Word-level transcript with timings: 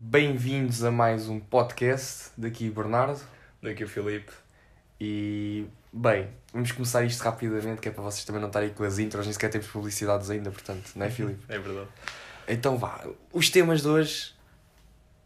Bem-vindos 0.00 0.84
a 0.84 0.92
mais 0.92 1.28
um 1.28 1.40
podcast. 1.40 2.30
Daqui 2.38 2.70
Bernardo. 2.70 3.20
Daqui 3.60 3.82
o 3.82 3.88
Filipe. 3.88 4.30
E, 5.00 5.66
bem, 5.92 6.28
vamos 6.52 6.70
começar 6.70 7.02
isto 7.02 7.20
rapidamente, 7.20 7.80
que 7.80 7.88
é 7.88 7.90
para 7.90 8.04
vocês 8.04 8.24
também 8.24 8.40
não 8.40 8.46
estarem 8.46 8.70
com 8.70 8.84
as 8.84 9.00
intros, 9.00 9.24
nem 9.26 9.32
sequer 9.32 9.50
temos 9.50 9.66
publicidades 9.66 10.30
ainda, 10.30 10.52
portanto, 10.52 10.92
não 10.94 11.04
é, 11.04 11.10
Filipe? 11.10 11.44
É 11.52 11.58
verdade. 11.58 11.88
Então 12.46 12.78
vá, 12.78 13.04
os 13.32 13.50
temas 13.50 13.82
de 13.82 13.88
hoje 13.88 14.34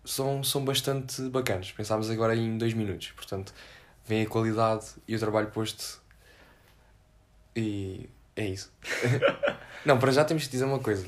são, 0.06 0.43
são 0.43 0.65
bastante 0.65 1.21
bacanas. 1.29 1.71
Pensámos 1.71 2.09
agora 2.09 2.35
em 2.35 2.57
dois 2.57 2.73
minutos, 2.73 3.11
portanto, 3.11 3.53
vem 4.07 4.23
a 4.23 4.27
qualidade 4.27 4.87
e 5.07 5.15
o 5.15 5.19
trabalho 5.19 5.51
posto. 5.51 6.01
E 7.54 8.09
é 8.37 8.46
isso. 8.46 8.72
não, 9.85 9.98
para 9.98 10.12
já 10.12 10.24
temos 10.24 10.44
que 10.44 10.51
dizer 10.51 10.65
uma 10.65 10.78
coisa. 10.78 11.06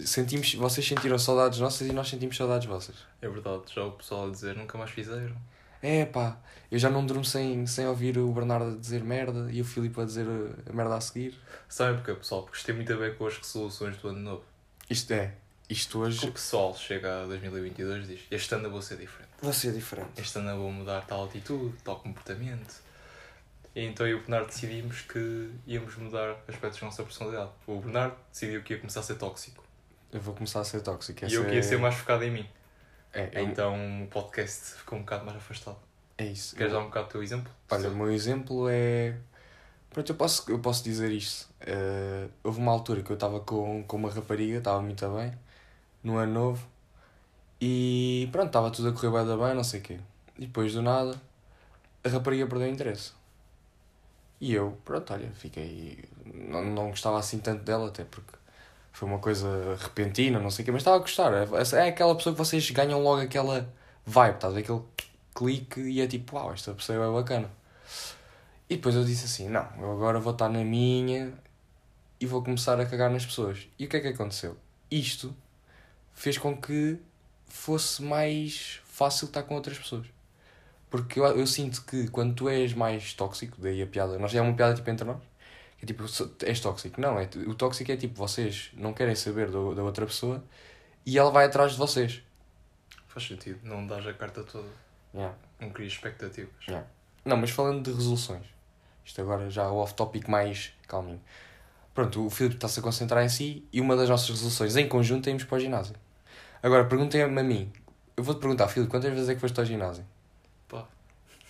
Sentimos, 0.00 0.54
vocês 0.54 0.86
sentiram 0.86 1.18
saudades 1.18 1.58
nossas 1.58 1.86
e 1.88 1.92
nós 1.92 2.08
sentimos 2.08 2.36
saudades 2.36 2.66
vossas. 2.66 2.96
É 3.20 3.28
verdade. 3.28 3.62
Já 3.74 3.84
o 3.84 3.92
pessoal 3.92 4.28
a 4.28 4.30
dizer 4.30 4.56
nunca 4.56 4.78
mais 4.78 4.90
fizeram. 4.90 5.36
É 5.82 6.04
pá, 6.04 6.38
eu 6.70 6.78
já 6.78 6.88
não 6.88 7.04
durmo 7.04 7.24
sem, 7.24 7.66
sem 7.66 7.86
ouvir 7.88 8.16
o 8.16 8.30
Bernardo 8.32 8.76
a 8.76 8.78
dizer 8.78 9.02
merda 9.02 9.48
e 9.50 9.60
o 9.60 9.64
Filipe 9.64 10.00
a 10.00 10.04
dizer 10.04 10.26
a 10.68 10.72
merda 10.72 10.94
a 10.94 11.00
seguir. 11.00 11.36
Sabem 11.68 11.96
porquê, 11.96 12.14
pessoal? 12.14 12.42
Porque 12.44 12.56
isto 12.56 12.66
tem 12.66 12.74
muito 12.76 12.92
a 12.92 12.96
ver 12.96 13.16
com 13.16 13.26
as 13.26 13.36
resoluções 13.36 13.96
do 13.96 14.08
ano 14.08 14.20
novo. 14.20 14.44
Isto 14.88 15.12
é, 15.12 15.34
isto 15.68 15.98
O 15.98 16.02
hoje 16.02 16.30
pessoal 16.30 16.74
chega 16.76 17.22
a 17.22 17.26
2022 17.26 18.04
e 18.04 18.14
diz: 18.14 18.20
Este 18.30 18.54
ano 18.54 18.66
eu 18.66 18.70
vou 18.70 18.80
ser 18.80 18.96
diferente. 18.96 19.30
vai 19.42 19.52
ser 19.52 19.72
diferente. 19.72 20.10
Este 20.18 20.38
ano 20.38 20.50
eu 20.50 20.58
vou 20.58 20.70
mudar 20.70 21.00
tal 21.02 21.24
atitude, 21.24 21.74
tal 21.82 21.96
comportamento. 21.96 22.80
E 23.74 23.84
então 23.84 24.06
eu 24.06 24.12
e 24.12 24.14
o 24.14 24.18
Bernardo 24.20 24.46
decidimos 24.46 25.00
que 25.02 25.50
íamos 25.66 25.96
mudar 25.96 26.36
aspectos 26.46 26.80
da 26.80 26.86
nossa 26.86 27.02
personalidade. 27.02 27.50
O 27.66 27.80
Bernardo 27.80 28.16
decidiu 28.30 28.62
que 28.62 28.74
ia 28.74 28.78
começar 28.78 29.00
a 29.00 29.02
ser 29.02 29.14
tóxico. 29.16 29.64
Eu 30.12 30.20
vou 30.20 30.34
começar 30.34 30.60
a 30.60 30.64
ser 30.64 30.82
tóxico. 30.82 31.24
e 31.24 31.32
eu 31.32 31.44
que 31.46 31.54
ia 31.54 31.62
ser 31.62 31.78
mais 31.78 31.94
focado 31.94 32.22
em 32.24 32.30
mim. 32.30 32.46
É, 33.12 33.30
é, 33.32 33.42
Então 33.42 33.74
o 34.04 34.06
podcast 34.08 34.74
ficou 34.74 34.98
um 34.98 35.02
bocado 35.02 35.24
mais 35.24 35.36
afastado. 35.36 35.78
é 36.18 36.26
isso. 36.26 36.54
Queres 36.54 36.72
dar 36.72 36.80
um 36.80 36.84
bocado 36.84 37.06
o 37.06 37.10
teu 37.10 37.22
exemplo? 37.22 37.50
Olha, 37.70 37.88
o 37.88 37.96
meu 37.96 38.10
exemplo 38.10 38.68
é. 38.68 39.16
Pronto, 39.90 40.10
eu 40.10 40.16
posso, 40.16 40.50
eu 40.50 40.58
posso 40.58 40.84
dizer 40.84 41.10
isto. 41.10 41.48
Eh, 41.60 42.28
houve 42.42 42.58
uma 42.58 42.72
altura 42.72 43.02
que 43.02 43.10
eu 43.10 43.14
estava 43.14 43.40
com, 43.40 43.82
com 43.84 43.96
uma 43.96 44.10
rapariga, 44.10 44.58
estava 44.58 44.80
muito 44.80 45.06
bem, 45.10 45.32
no 46.02 46.16
ano 46.16 46.32
novo, 46.32 46.66
e 47.60 48.28
pronto, 48.32 48.46
estava 48.48 48.70
tudo 48.70 48.88
a 48.88 48.92
correr 48.92 49.10
bem, 49.10 49.38
bem, 49.38 49.54
não 49.54 49.62
sei 49.62 49.80
o 49.80 49.82
quê. 49.82 50.00
E 50.38 50.46
depois 50.46 50.72
do 50.72 50.82
nada, 50.82 51.20
a 52.02 52.08
rapariga 52.08 52.46
perdeu 52.46 52.68
o 52.68 52.70
interesse. 52.70 53.12
E 54.42 54.54
eu, 54.54 54.76
pronto, 54.84 55.12
olha, 55.12 55.30
fiquei. 55.36 56.04
Não, 56.26 56.64
não 56.64 56.90
gostava 56.90 57.16
assim 57.16 57.38
tanto 57.38 57.62
dela, 57.62 57.86
até 57.86 58.04
porque 58.04 58.32
foi 58.92 59.08
uma 59.08 59.20
coisa 59.20 59.76
repentina, 59.78 60.40
não 60.40 60.50
sei 60.50 60.64
o 60.64 60.66
quê, 60.66 60.72
mas 60.72 60.80
estava 60.80 60.96
a 60.96 60.98
gostar. 60.98 61.32
É, 61.32 61.46
é 61.76 61.88
aquela 61.88 62.12
pessoa 62.16 62.34
que 62.34 62.38
vocês 62.40 62.68
ganham 62.72 63.00
logo 63.00 63.20
aquela 63.22 63.72
vibe, 64.04 64.34
estás 64.34 64.52
a 64.52 64.56
ver? 64.56 64.62
Aquele 64.62 64.82
clique 65.32 65.80
e 65.80 66.00
é 66.00 66.08
tipo, 66.08 66.34
uau, 66.34 66.52
esta 66.52 66.74
pessoa 66.74 67.06
é 67.06 67.12
bacana. 67.12 67.48
E 68.68 68.74
depois 68.74 68.96
eu 68.96 69.04
disse 69.04 69.26
assim: 69.26 69.48
não, 69.48 69.64
eu 69.78 69.92
agora 69.92 70.18
vou 70.18 70.32
estar 70.32 70.48
na 70.48 70.64
minha 70.64 71.32
e 72.20 72.26
vou 72.26 72.42
começar 72.42 72.80
a 72.80 72.84
cagar 72.84 73.10
nas 73.12 73.24
pessoas. 73.24 73.68
E 73.78 73.86
o 73.86 73.88
que 73.88 73.96
é 73.96 74.00
que 74.00 74.08
aconteceu? 74.08 74.56
Isto 74.90 75.32
fez 76.14 76.36
com 76.36 76.56
que 76.60 76.98
fosse 77.46 78.02
mais 78.02 78.80
fácil 78.86 79.26
estar 79.26 79.44
com 79.44 79.54
outras 79.54 79.78
pessoas. 79.78 80.08
Porque 80.92 81.18
eu, 81.18 81.24
eu 81.24 81.46
sinto 81.46 81.82
que 81.86 82.06
quando 82.08 82.34
tu 82.34 82.50
és 82.50 82.74
mais 82.74 83.14
tóxico, 83.14 83.56
daí 83.58 83.80
a 83.80 83.86
piada, 83.86 84.18
nós 84.18 84.34
é 84.34 84.42
uma 84.42 84.52
piada 84.52 84.74
tipo 84.74 84.90
entre 84.90 85.06
nós, 85.06 85.22
que 85.78 85.86
é 85.86 85.88
tipo, 85.88 86.04
és 86.44 86.60
tóxico. 86.60 87.00
Não, 87.00 87.18
é, 87.18 87.26
o 87.46 87.54
tóxico 87.54 87.90
é 87.90 87.96
tipo, 87.96 88.14
vocês 88.14 88.70
não 88.74 88.92
querem 88.92 89.14
saber 89.14 89.50
do, 89.50 89.74
da 89.74 89.82
outra 89.82 90.04
pessoa 90.04 90.44
e 91.06 91.18
ela 91.18 91.30
vai 91.30 91.46
atrás 91.46 91.72
de 91.72 91.78
vocês. 91.78 92.22
Faz 93.08 93.26
sentido. 93.26 93.58
Não 93.62 93.86
dás 93.86 94.06
a 94.06 94.12
carta 94.12 94.44
toda. 94.44 94.68
Yeah. 95.14 95.34
Não 95.58 95.70
crias 95.70 95.94
expectativas. 95.94 96.52
Yeah. 96.68 96.86
Não, 97.24 97.38
mas 97.38 97.48
falando 97.48 97.84
de 97.84 97.96
resoluções, 97.96 98.44
isto 99.02 99.18
agora 99.22 99.48
já 99.48 99.70
o 99.70 99.78
off-topic 99.78 100.28
mais 100.28 100.74
calminho. 100.86 101.22
Pronto, 101.94 102.26
o 102.26 102.28
Filipe 102.28 102.56
está-se 102.56 102.80
a 102.80 102.82
concentrar 102.82 103.24
em 103.24 103.30
si 103.30 103.66
e 103.72 103.80
uma 103.80 103.96
das 103.96 104.10
nossas 104.10 104.28
resoluções 104.28 104.76
em 104.76 104.86
conjunto 104.86 105.26
é 105.26 105.30
irmos 105.30 105.44
para 105.44 105.56
o 105.56 105.58
ginásio. 105.58 105.96
Agora, 106.62 106.84
perguntem-me 106.84 107.40
a 107.40 107.42
mim. 107.42 107.72
Eu 108.14 108.22
vou-te 108.22 108.40
perguntar, 108.40 108.68
Filipe, 108.68 108.90
quantas 108.90 109.10
vezes 109.10 109.30
é 109.30 109.34
que 109.34 109.40
foste 109.40 109.58
ao 109.58 109.64
ginásio? 109.64 110.04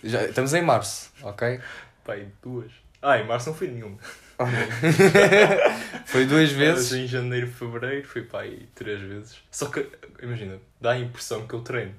Já, 0.03 0.23
estamos 0.25 0.53
em 0.53 0.61
março, 0.61 1.11
ok? 1.21 1.59
Pai, 2.03 2.27
duas. 2.41 2.71
Ah, 3.01 3.17
em 3.19 3.25
março 3.25 3.49
não 3.49 3.55
fui 3.55 3.67
nenhuma. 3.67 3.97
Foi 6.05 6.25
duas 6.25 6.49
Mas 6.51 6.57
vezes. 6.57 6.93
em 6.93 7.07
janeiro, 7.07 7.47
fevereiro 7.47 8.07
fui 8.07 8.23
pai 8.23 8.67
três 8.75 8.99
vezes. 9.01 9.37
Só 9.51 9.67
que, 9.67 9.87
imagina, 10.21 10.57
dá 10.81 10.91
a 10.91 10.99
impressão 10.99 11.45
que 11.47 11.53
eu 11.53 11.61
treino. 11.61 11.93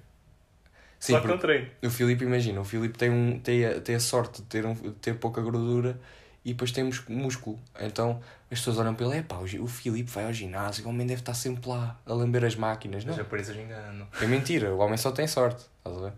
Sim, 0.98 1.12
Só 1.14 1.20
que 1.20 1.26
não 1.28 1.38
treino. 1.38 1.68
o 1.82 1.90
Filipe, 1.90 2.24
imagina, 2.24 2.60
o 2.60 2.64
Filipe 2.64 2.96
tem, 2.98 3.10
um, 3.10 3.38
tem, 3.38 3.64
a, 3.64 3.80
tem 3.80 3.94
a 3.94 4.00
sorte 4.00 4.40
de 4.42 4.48
ter, 4.48 4.64
um, 4.66 4.74
ter 4.74 5.14
pouca 5.14 5.40
gordura 5.42 5.98
e 6.44 6.52
depois 6.52 6.72
tem 6.72 6.90
músculo. 7.08 7.58
Então 7.78 8.20
as 8.50 8.58
pessoas 8.58 8.78
olham 8.78 8.94
para 8.94 9.06
ele, 9.06 9.18
é 9.18 9.22
pá, 9.22 9.36
o 9.36 9.66
Filipe 9.66 10.10
vai 10.10 10.24
ao 10.24 10.32
ginásio, 10.32 10.84
o 10.86 10.88
homem 10.88 11.06
deve 11.06 11.20
estar 11.20 11.34
sempre 11.34 11.68
lá 11.68 11.98
a 12.06 12.12
lamber 12.12 12.44
as 12.44 12.56
máquinas. 12.56 13.04
Não, 13.04 13.12
As 13.14 13.20
aparências 13.20 13.56
enganam. 13.56 14.06
É 14.20 14.26
mentira, 14.26 14.72
o 14.74 14.78
homem 14.78 14.96
só 14.96 15.12
tem 15.12 15.26
sorte. 15.26 15.62
Estás 15.78 15.96
a 15.96 16.00
ver? 16.08 16.12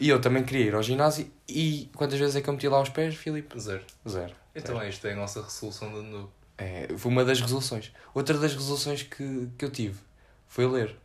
E 0.00 0.08
eu 0.08 0.18
também 0.18 0.42
queria 0.42 0.64
ir 0.64 0.74
ao 0.74 0.82
ginásio 0.82 1.30
e 1.46 1.90
quantas 1.94 2.18
vezes 2.18 2.34
é 2.34 2.40
que 2.40 2.48
eu 2.48 2.54
meti 2.54 2.66
lá 2.66 2.80
os 2.80 2.88
pés, 2.88 3.14
Filipe? 3.14 3.60
Zero. 3.60 3.82
Zero. 4.08 4.32
Então, 4.54 4.80
esta 4.80 5.08
é 5.08 5.12
a 5.12 5.16
nossa 5.16 5.42
resolução 5.42 5.90
de 5.90 5.98
ano 5.98 6.10
novo. 6.10 6.32
É, 6.56 6.88
foi 6.96 7.12
uma 7.12 7.22
das 7.22 7.38
resoluções. 7.38 7.92
Outra 8.14 8.38
das 8.38 8.54
resoluções 8.54 9.02
que, 9.02 9.48
que 9.58 9.64
eu 9.64 9.70
tive 9.70 9.98
foi 10.48 10.66
ler. 10.66 10.96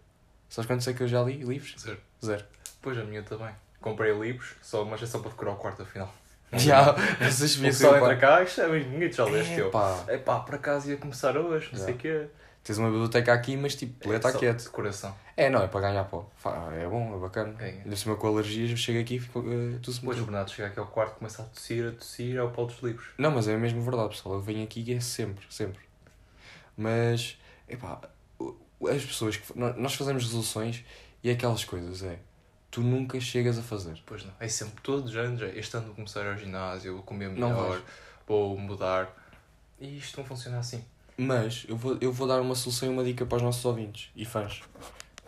Sabes 0.48 0.68
quantos 0.68 0.88
é 0.88 0.94
que 0.94 1.04
eu 1.04 1.08
já 1.10 1.22
li? 1.22 1.44
Livros? 1.44 1.76
Zero. 1.78 2.00
Zero. 2.24 2.46
Pois 2.82 2.98
a 2.98 3.04
minha 3.04 3.22
também. 3.22 3.54
Comprei 3.82 4.18
livros, 4.18 4.54
só, 4.62 4.86
mas 4.86 5.04
é 5.04 5.06
só 5.06 5.20
para 5.20 5.30
decorar 5.30 5.52
o 5.52 5.58
quarto 5.58 5.82
afinal. 5.82 6.14
Já, 6.54 6.94
vocês 7.20 7.56
viam 7.56 7.72
pessoal 7.72 7.98
entra 7.98 8.16
cá, 8.16 8.44
isto 8.44 8.62
é 8.62 8.70
bem 8.70 8.84
bonito, 8.84 9.16
já 9.16 9.26
leste 9.26 9.60
eu. 9.60 9.72
É 10.08 10.18
pá, 10.18 10.40
por 10.40 10.56
acaso 10.56 10.90
ia 10.90 10.96
começar 10.96 11.36
hoje, 11.36 11.70
não 11.74 11.80
Já. 11.80 11.86
sei 11.86 11.94
o 11.94 11.98
quê. 11.98 12.28
Tens 12.66 12.78
uma 12.80 12.90
biblioteca 12.90 13.32
aqui, 13.32 13.56
mas 13.56 13.76
tipo, 13.76 14.10
lê 14.10 14.18
está 14.18 14.32
só 14.34 14.40
quieto. 14.40 14.64
Decoração. 14.64 15.16
É, 15.38 15.50
não, 15.50 15.62
é 15.64 15.68
para 15.68 15.82
ganhar 15.82 16.04
pó. 16.06 16.30
É 16.74 16.86
bom, 16.88 17.16
é 17.16 17.20
bacana. 17.20 17.54
Ganha. 17.54 17.82
Ainda 17.84 17.96
cima 17.96 18.16
com 18.18 18.28
alergias, 18.28 18.72
eu 18.72 18.76
chego 18.78 19.00
aqui 19.00 19.16
e 19.16 19.20
fico 19.20 19.40
uh, 19.40 19.80
tudo 19.82 19.94
Depois 20.00 20.20
o 20.20 20.24
Bernardo 20.24 20.50
chega 20.52 20.68
aqui 20.70 20.80
ao 20.80 20.88
quarto, 20.88 21.16
começa 21.20 21.44
a 21.44 21.46
tossir, 21.46 21.88
a 21.88 21.92
tossir, 21.92 22.36
é 22.36 22.42
o 22.44 22.50
pau 22.50 22.66
dos 22.66 22.80
livros. 22.82 23.08
Não, 23.18 23.32
mas 23.32 23.48
é 23.48 23.56
mesmo 23.56 23.82
verdade, 23.82 24.10
pessoal. 24.10 24.36
Eu 24.36 24.42
venho 24.42 24.64
aqui 24.64 24.84
e 24.86 24.94
é 24.94 25.00
sempre, 25.00 25.46
sempre. 25.50 25.80
Mas, 26.78 27.38
epá, 27.70 28.02
as 28.92 29.06
pessoas 29.06 29.38
que. 29.38 29.58
nó- 29.58 29.74
Nós 29.74 29.94
fazemos 29.96 30.24
resoluções 30.24 30.84
e 31.24 31.30
é 31.30 31.34
aquelas 31.34 31.64
coisas, 31.64 32.04
é. 32.04 32.20
Tu 32.72 32.82
nunca 32.82 33.20
chegas 33.22 33.58
a 33.58 33.62
fazer. 33.62 34.02
Pois 34.06 34.26
não. 34.26 34.34
É 34.40 34.48
sempre 34.50 34.82
todos 34.82 35.12
os 35.12 35.16
anos, 35.16 35.42
é, 35.42 35.58
este 35.58 35.76
ano 35.78 35.86
vou 35.88 35.96
começar 35.96 36.26
ao 36.28 36.38
ginásio, 36.38 36.94
vou 36.96 37.04
comer 37.04 37.30
melhor, 37.30 37.82
vou 38.28 38.58
mudar. 38.58 39.10
E 39.80 39.98
isto 39.98 40.18
não 40.18 40.26
funciona 40.26 40.60
assim. 40.60 40.84
Mas 41.18 41.66
eu 41.68 41.78
vou, 41.78 41.98
eu 42.02 42.12
vou 42.12 42.28
dar 42.28 42.42
uma 42.42 42.56
solução 42.56 42.90
e 42.90 42.92
uma 42.92 43.04
dica 43.04 43.26
para 43.26 43.38
os 43.38 43.42
nossos 43.42 43.64
ouvintes 43.64 44.10
e 44.16 44.26
fãs. 44.26 44.62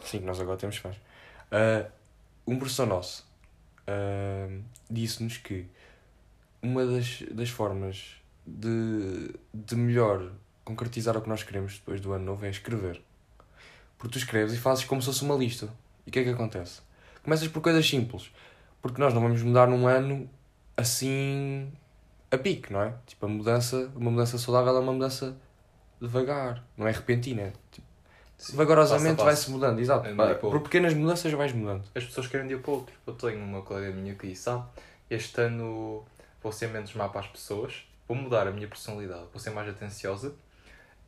Sim, 0.03 0.19
nós 0.19 0.39
agora 0.39 0.57
temos 0.57 0.77
fãs. 0.77 0.97
Ah, 1.51 1.89
um 2.45 2.57
professor 2.57 2.85
nosso 2.85 3.25
ah, 3.87 4.49
disse-nos 4.89 5.37
que 5.37 5.65
uma 6.61 6.85
das, 6.85 7.23
das 7.31 7.49
formas 7.49 8.17
de, 8.45 9.33
de 9.53 9.75
melhor 9.75 10.31
concretizar 10.65 11.15
o 11.15 11.21
que 11.21 11.29
nós 11.29 11.43
queremos 11.43 11.75
depois 11.75 12.01
do 12.01 12.11
ano 12.11 12.25
novo 12.25 12.45
é 12.45 12.49
escrever. 12.49 13.01
Porque 13.97 14.13
tu 14.13 14.17
escreves 14.17 14.53
e 14.53 14.57
fazes 14.57 14.83
como 14.83 15.01
se 15.01 15.07
fosse 15.07 15.23
uma 15.23 15.35
lista. 15.35 15.69
E 16.05 16.09
o 16.09 16.13
que 16.13 16.19
é 16.19 16.23
que 16.23 16.29
acontece? 16.29 16.81
Começas 17.23 17.47
por 17.47 17.61
coisas 17.61 17.87
simples. 17.87 18.31
Porque 18.81 19.01
nós 19.01 19.13
não 19.13 19.21
vamos 19.21 19.41
mudar 19.41 19.67
num 19.67 19.87
ano 19.87 20.29
assim 20.75 21.71
a 22.29 22.37
pique, 22.37 22.71
não 22.71 22.81
é? 22.81 22.93
Tipo, 23.05 23.25
a 23.25 23.29
mudança, 23.29 23.91
uma 23.95 24.11
mudança 24.11 24.37
saudável 24.37 24.75
é 24.75 24.79
uma 24.79 24.93
mudança 24.93 25.35
devagar, 26.01 26.63
não 26.77 26.87
é 26.87 26.91
repentina. 26.91 27.41
é 27.43 27.53
Tipo, 27.71 27.87
Sim, 28.37 28.55
vagarosamente 28.55 29.23
vai-se 29.23 29.49
mudando, 29.49 29.79
exato. 29.79 30.07
É 30.07 30.13
Vai- 30.13 30.35
por 30.35 30.61
pequenas 30.61 30.93
mudanças 30.93 31.31
vais 31.33 31.51
mudando. 31.53 31.83
As 31.95 32.03
pessoas 32.03 32.27
querem 32.27 32.47
de 32.47 32.55
um 32.55 32.61
para 32.61 32.71
o 32.71 32.73
outro. 32.75 32.93
Eu 33.07 33.13
tenho 33.13 33.39
uma 33.43 33.61
colega 33.63 33.91
minha 33.95 34.13
que 34.13 34.27
disse, 34.27 34.47
ah, 34.49 34.63
este 35.09 35.41
ano 35.41 36.05
vou 36.41 36.51
ser 36.51 36.67
menos 36.69 36.93
má 36.93 37.09
para 37.09 37.21
as 37.21 37.27
pessoas, 37.27 37.87
vou 38.07 38.15
mudar 38.15 38.47
a 38.47 38.51
minha 38.51 38.67
personalidade, 38.67 39.25
vou 39.33 39.39
ser 39.39 39.49
mais 39.49 39.67
atenciosa. 39.67 40.35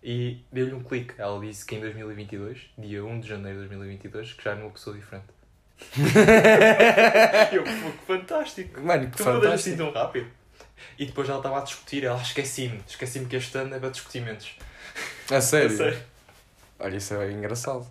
E 0.01 0.44
deu-lhe 0.51 0.74
um 0.74 0.81
clique. 0.81 1.13
Ela 1.18 1.39
disse 1.39 1.65
que 1.65 1.75
em 1.75 1.81
2022, 1.81 2.71
dia 2.77 3.03
1 3.06 3.19
de 3.19 3.27
janeiro 3.27 3.62
de 3.62 3.68
2022, 3.68 4.33
que 4.33 4.44
já 4.44 4.51
era 4.51 4.62
uma 4.62 4.71
pessoa 4.71 4.95
diferente. 4.95 5.25
Eu, 7.51 7.63
que 7.63 8.06
fantástico! 8.07 8.81
Mano, 8.81 9.09
que 9.09 9.18
Tu 9.18 9.24
mudas 9.25 9.51
assim 9.53 9.71
fantástico. 9.75 9.77
tão 9.77 9.92
rápido. 9.92 10.27
E 10.97 11.05
depois 11.05 11.27
ela 11.29 11.37
estava 11.39 11.57
a 11.59 11.61
discutir, 11.61 12.03
ela 12.03 12.17
"Ah, 12.19 12.21
esqueci-me, 12.21 12.81
esqueci-me 12.87 13.25
que 13.25 13.35
este 13.35 13.57
ano 13.57 13.75
é 13.75 13.79
para 13.79 13.89
discutimentos. 13.89 14.55
A 15.31 15.39
sério? 15.41 15.73
A 15.73 15.77
sério. 15.77 16.03
Olha, 16.79 16.97
isso 16.97 17.13
é 17.15 17.31
engraçado. 17.31 17.87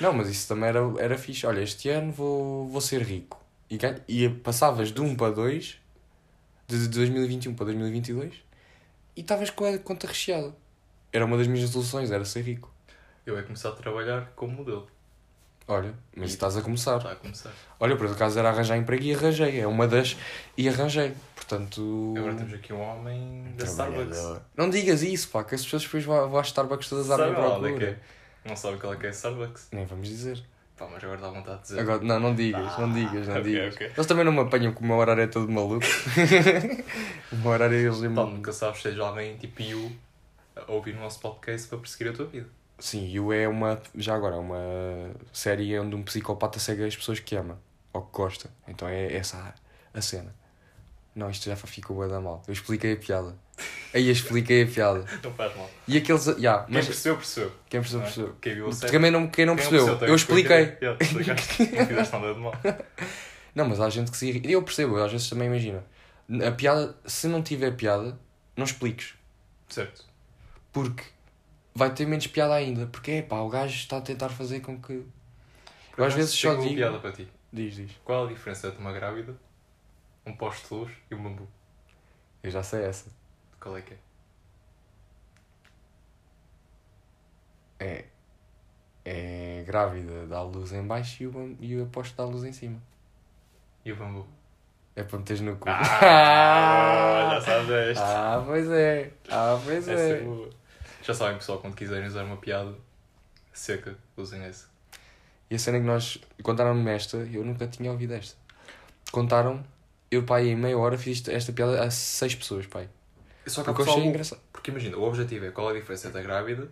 Não, 0.00 0.12
mas 0.12 0.28
isso 0.28 0.46
também 0.48 0.68
era, 0.68 0.80
era 0.98 1.16
fixe. 1.18 1.46
Olha, 1.46 1.60
este 1.60 1.88
ano 1.88 2.12
vou, 2.12 2.68
vou 2.68 2.80
ser 2.80 3.02
rico. 3.02 3.42
E, 3.70 3.78
e 4.06 4.28
passavas 4.28 4.92
de 4.92 5.00
1 5.00 5.16
para 5.16 5.32
2, 5.32 5.78
de 6.68 6.88
2021 6.88 7.54
para 7.54 7.66
2022, 7.66 8.34
e 9.16 9.20
estavas 9.22 9.50
com 9.50 9.64
a 9.64 9.78
conta 9.78 10.06
recheada. 10.06 10.54
Era 11.12 11.24
uma 11.24 11.36
das 11.38 11.46
minhas 11.46 11.62
resoluções, 11.68 12.10
era 12.10 12.24
ser 12.24 12.42
rico. 12.42 12.72
Eu 13.24 13.36
ia 13.36 13.42
começar 13.42 13.70
a 13.70 13.72
trabalhar 13.72 14.30
como 14.36 14.52
modelo. 14.52 14.86
Olha, 15.66 15.94
mas 16.14 16.30
E- 16.30 16.34
estás 16.34 16.56
a 16.56 16.62
começar. 16.62 16.98
Está 16.98 17.12
a 17.12 17.16
começar. 17.16 17.52
Olha, 17.80 17.96
por 17.96 18.06
acaso 18.06 18.38
era 18.38 18.50
arranjar 18.50 18.76
emprego 18.76 19.02
e 19.02 19.14
arranjei. 19.14 19.58
É 19.60 19.66
uma 19.66 19.88
das. 19.88 20.16
E 20.56 20.68
arranjei. 20.68 21.12
Portanto. 21.48 22.14
Agora 22.16 22.34
temos 22.34 22.54
aqui 22.54 22.72
um 22.72 22.80
homem 22.80 23.54
da. 23.56 23.64
Starbucks. 23.64 24.40
Não 24.56 24.68
digas 24.68 25.02
isso, 25.02 25.28
pá, 25.28 25.44
que 25.44 25.54
as 25.54 25.62
pessoas 25.62 25.82
depois 25.84 26.04
vão, 26.04 26.28
vão 26.28 26.40
às 26.40 26.48
Starbucks 26.48 26.88
todas 26.88 27.10
à 27.10 27.16
minha 27.16 27.28
onde 27.28 27.38
é 27.38 27.72
que 27.72 27.78
procura. 27.78 27.86
é? 28.44 28.48
Não 28.48 28.56
sabe 28.56 28.78
qual 28.78 28.92
é 28.92 28.96
que 28.96 29.06
é 29.06 29.10
Starbucks. 29.10 29.68
Nem 29.72 29.86
vamos 29.86 30.08
dizer. 30.08 30.42
Pá, 30.76 30.86
mas 30.92 31.02
agora 31.02 31.20
dá 31.20 31.30
vontade 31.30 31.56
de 31.58 31.62
dizer. 31.68 31.80
Agora, 31.80 32.02
não, 32.02 32.20
não 32.20 32.34
digas, 32.34 32.72
Ah, 32.76 32.80
não 32.80 32.92
digas, 32.92 33.28
não 33.28 33.36
ok, 33.38 33.44
digas. 33.44 33.74
ok. 33.74 33.86
Eles 33.96 34.06
também 34.06 34.24
não 34.24 34.32
me 34.32 34.40
apanham 34.40 34.72
que 34.74 34.80
o 34.82 34.84
meu 34.84 34.96
horário 34.96 35.22
é 35.22 35.26
todo 35.26 35.50
maluco. 35.50 35.86
o 37.32 37.36
meu 37.36 37.50
horário 37.50 37.76
é 37.76 37.80
eles 37.82 37.98
Pá, 38.00 38.08
nunca 38.08 38.52
sabes 38.52 38.76
se 38.82 38.90
seja 38.90 39.02
alguém 39.06 39.36
tipo 39.36 39.62
you 39.62 39.92
a 40.54 40.70
ouvir 40.72 40.94
o 40.96 41.00
nosso 41.00 41.20
podcast 41.20 41.68
para 41.68 41.78
perseguir 41.78 42.12
a 42.12 42.16
tua 42.16 42.26
vida. 42.26 42.46
Sim, 42.78 43.18
o 43.18 43.32
é 43.32 43.48
uma. 43.48 43.80
Já 43.94 44.14
agora, 44.14 44.34
é 44.34 44.38
uma 44.38 45.10
série 45.32 45.78
onde 45.78 45.94
um 45.94 46.02
psicopata 46.02 46.58
segue 46.58 46.84
as 46.84 46.94
pessoas 46.96 47.20
que 47.20 47.34
ama 47.36 47.58
ou 47.92 48.02
que 48.02 48.12
gosta. 48.12 48.50
Então 48.68 48.86
é 48.86 49.14
essa 49.14 49.54
a 49.94 50.00
cena. 50.02 50.34
Não, 51.16 51.30
isto 51.30 51.48
já 51.48 51.56
ficou 51.56 51.96
bué 51.96 52.08
da 52.08 52.20
mal. 52.20 52.42
Eu 52.46 52.52
expliquei 52.52 52.92
a 52.92 52.96
piada. 52.96 53.34
Aí 53.94 54.06
eu 54.06 54.12
expliquei 54.12 54.64
a 54.64 54.66
piada. 54.66 55.04
Não 55.24 55.32
faz 55.32 55.56
mal. 55.56 55.70
E 55.88 55.96
aqueles. 55.96 56.26
Yeah, 56.26 56.64
Quem 56.64 56.74
mas 56.74 56.84
percebeu, 56.86 57.16
percebeu. 57.16 57.52
quem 57.70 57.80
percebeu, 57.80 58.00
não 58.00 58.06
é? 58.06 58.12
percebeu. 58.12 58.36
Quem 58.42 58.54
viu. 58.54 58.70
Também 58.70 59.10
não, 59.10 59.28
quem 59.28 59.46
não 59.46 59.56
Quem 59.56 59.66
percebeu, 59.66 59.96
tem 59.98 60.08
eu 60.08 60.14
que 60.14 60.20
expliquei. 60.20 60.76
Yeah. 60.82 60.98
Não 61.78 61.86
fizeste 61.86 62.12
nada 62.12 62.34
de 62.34 62.40
mal. 62.40 62.52
Não, 63.54 63.66
mas 63.66 63.80
há 63.80 63.88
gente 63.88 64.10
que 64.10 64.16
se 64.18 64.28
irrita. 64.28 64.46
E 64.46 64.52
eu 64.52 64.62
percebo, 64.62 64.98
eu 64.98 65.04
às 65.04 65.10
vezes 65.10 65.30
também 65.30 65.46
imagino. 65.46 65.82
A 66.46 66.50
piada, 66.50 66.94
se 67.06 67.26
não 67.28 67.42
tiver 67.42 67.70
piada, 67.70 68.18
não 68.54 68.64
expliques. 68.64 69.14
Certo. 69.70 70.04
Porque 70.70 71.02
vai 71.74 71.94
ter 71.94 72.04
menos 72.06 72.26
piada 72.26 72.52
ainda. 72.54 72.86
Porque 72.86 73.12
é 73.12 73.22
pá, 73.22 73.36
o 73.40 73.48
gajo 73.48 73.74
está 73.74 73.96
a 73.96 74.00
tentar 74.02 74.28
fazer 74.28 74.60
com 74.60 74.78
que. 74.78 75.02
Eu 75.96 76.04
às 76.04 76.12
vezes 76.12 76.34
só 76.34 76.54
digo. 76.56 76.74
piada 76.74 76.98
para 76.98 77.12
ti. 77.12 77.26
Diz, 77.50 77.76
diz. 77.76 77.92
Qual 78.04 78.26
a 78.26 78.28
diferença 78.28 78.68
entre 78.68 78.80
uma 78.80 78.92
grávida, 78.92 79.34
um 80.26 80.36
poste 80.36 80.68
de 80.68 80.74
luz 80.74 80.92
e 81.10 81.14
um 81.14 81.22
bambu? 81.22 81.48
Eu 82.42 82.50
já 82.50 82.62
sei 82.62 82.84
essa. 82.84 83.10
Qual 83.60 83.76
é 83.76 83.82
que 83.82 83.94
é? 83.94 83.98
É. 87.78 88.04
É 89.04 89.62
grávida, 89.66 90.26
dá 90.26 90.42
luz 90.42 90.72
em 90.72 90.82
baixo 90.84 91.22
e 91.22 91.26
o, 91.26 91.30
bam- 91.30 91.56
e 91.60 91.76
o 91.76 91.84
aposto 91.84 92.16
dá 92.16 92.24
luz 92.24 92.42
em 92.44 92.52
cima. 92.52 92.80
E 93.84 93.92
o 93.92 93.96
bambu? 93.96 94.26
É 94.96 95.04
para 95.04 95.18
meteres 95.18 95.42
no 95.42 95.56
cu. 95.56 95.68
Ah, 95.68 97.28
já 97.34 97.40
sabes 97.40 97.70
esta. 97.70 98.02
Ah, 98.04 98.42
pois 98.44 98.68
é. 98.70 99.12
Ah, 99.28 99.60
pois 99.64 99.86
Essa 99.86 100.00
é 100.02 100.18
é. 100.18 100.20
boa. 100.22 100.50
Já 101.02 101.14
sabem, 101.14 101.36
pessoal, 101.36 101.58
quando 101.60 101.76
quiserem 101.76 102.06
usar 102.08 102.24
uma 102.24 102.36
piada 102.38 102.74
seca, 103.52 103.96
usem 104.16 104.42
essa. 104.42 104.68
E 105.48 105.54
a 105.54 105.58
cena 105.58 105.76
é 105.76 105.80
que 105.80 105.86
nós 105.86 106.18
contaram-me 106.42 106.90
esta, 106.90 107.18
eu 107.18 107.44
nunca 107.44 107.68
tinha 107.68 107.92
ouvido 107.92 108.14
esta. 108.14 108.36
Contaram, 109.12 109.64
eu 110.10 110.22
pai 110.24 110.48
em 110.48 110.56
meia 110.56 110.78
hora 110.78 110.96
fiz 110.98 111.26
esta 111.28 111.52
piada 111.52 111.82
a 111.82 111.90
seis 111.90 112.34
pessoas, 112.34 112.66
pai. 112.66 112.88
Só 113.46 113.62
que 113.62 113.72
Porque 113.72 113.88
eu 113.88 113.92
achei 113.94 114.04
engraçado. 114.06 114.40
porque 114.52 114.70
imagina, 114.70 114.96
o 114.96 115.02
objetivo 115.04 115.46
é 115.46 115.50
qual 115.50 115.68
é 115.70 115.76
a 115.76 115.78
diferença 115.80 116.08
entre 116.08 116.20
a 116.20 116.22
grávida, 116.22 116.68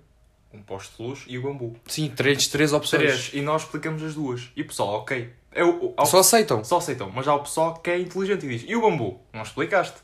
um 0.53 0.61
poste 0.63 0.97
de 0.97 1.03
luz 1.03 1.25
e 1.27 1.39
o 1.39 1.43
bambu. 1.43 1.77
Sim, 1.87 2.09
três, 2.15 2.47
três 2.49 2.73
opções. 2.73 3.03
Três. 3.03 3.31
E 3.33 3.41
nós 3.41 3.63
explicamos 3.63 4.03
as 4.03 4.15
duas. 4.15 4.51
E 4.57 4.63
o 4.63 4.67
pessoal, 4.67 4.95
ok. 5.01 5.33
É 5.53 5.63
o, 5.65 5.87
o, 5.87 5.95
há 5.97 6.03
o- 6.03 6.07
Só 6.07 6.19
aceitam. 6.19 6.65
só 6.65 6.79
aceitam, 6.79 7.11
mas 7.11 7.29
há 7.29 7.35
o 7.35 7.41
pessoal 7.41 7.75
que 7.75 7.91
é 7.91 7.99
inteligente 7.99 8.45
e 8.47 8.49
diz: 8.49 8.65
E 8.69 8.75
o 8.75 8.81
bambu? 8.83 9.21
Não 9.33 9.43
explicaste. 9.43 9.99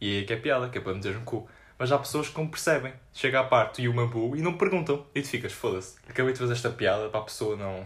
E 0.00 0.16
aí 0.18 0.22
é 0.22 0.26
que 0.26 0.32
é 0.32 0.36
piada, 0.36 0.68
que 0.70 0.78
é 0.78 0.80
para 0.80 0.94
meter 0.94 1.14
no 1.14 1.20
cu. 1.22 1.46
Mas 1.78 1.90
há 1.92 1.98
pessoas 1.98 2.28
que 2.28 2.38
não 2.38 2.46
percebem. 2.46 2.92
Chega 3.12 3.40
à 3.40 3.44
parte 3.44 3.82
e 3.82 3.88
o 3.88 3.92
bambu 3.92 4.34
e 4.36 4.40
não 4.40 4.56
perguntam. 4.56 5.04
E 5.14 5.20
tu 5.20 5.28
ficas, 5.28 5.52
foda-se. 5.52 5.96
Acabei 6.08 6.32
de 6.32 6.38
fazer 6.38 6.52
esta 6.52 6.70
piada 6.70 7.08
para 7.08 7.20
a 7.20 7.24
pessoa 7.24 7.56
não. 7.56 7.84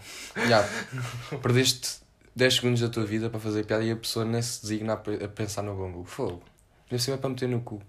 Já. 0.48 0.68
Perdeste 1.42 2.00
10 2.38 2.54
segundos 2.54 2.80
da 2.80 2.88
tua 2.88 3.04
vida 3.04 3.28
para 3.28 3.40
fazer 3.40 3.66
piada 3.66 3.82
e 3.82 3.90
a 3.90 3.96
pessoa 3.96 4.24
nem 4.24 4.40
se 4.40 4.62
designa 4.62 4.92
a 4.92 4.96
pe- 4.96 5.24
a 5.24 5.28
pensar 5.28 5.62
no 5.62 5.74
bambu. 5.74 6.04
Fogo. 6.04 6.40
Deve 6.88 7.02
ser 7.02 7.10
é 7.12 7.16
para 7.16 7.28
meter 7.30 7.48
no 7.48 7.60
cu. 7.60 7.82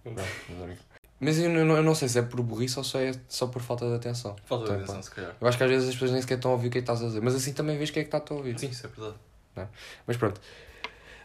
Mas 1.19 1.37
eu 1.37 1.49
não, 1.49 1.75
eu 1.77 1.83
não 1.83 1.93
sei 1.93 2.07
se 2.09 2.17
é 2.17 2.21
por 2.23 2.41
burrice 2.41 2.77
ou 2.77 2.83
só 2.83 2.99
é 2.99 3.11
só 3.27 3.45
por 3.47 3.61
falta 3.61 3.87
de 3.87 3.93
atenção. 3.95 4.35
Falta 4.45 4.65
de 4.65 4.71
Então, 4.71 4.75
atenção, 4.83 4.95
pá. 4.95 5.01
se 5.03 5.11
calhar. 5.11 5.35
Eu 5.39 5.47
acho 5.47 5.57
que 5.57 5.63
às 5.63 5.69
vezes 5.69 5.89
as 5.89 5.93
pessoas 5.95 6.11
nem 6.11 6.21
sequer 6.21 6.35
estão 6.35 6.51
a 6.51 6.53
ouvir 6.55 6.67
o 6.69 6.71
que 6.71 6.77
é 6.79 6.81
que 6.81 6.83
estás 6.83 7.01
a 7.03 7.05
dizer. 7.07 7.21
Mas 7.21 7.35
assim 7.35 7.53
também 7.53 7.77
vês 7.77 7.91
quem 7.91 8.01
é 8.01 8.03
que 8.05 8.15
está 8.15 8.33
a 8.33 8.37
ouvir. 8.37 8.57
Sim, 8.57 8.69
isso 8.69 8.87
é 8.87 8.89
verdade. 8.89 9.17
Mas 10.07 10.17
pronto. 10.17 10.41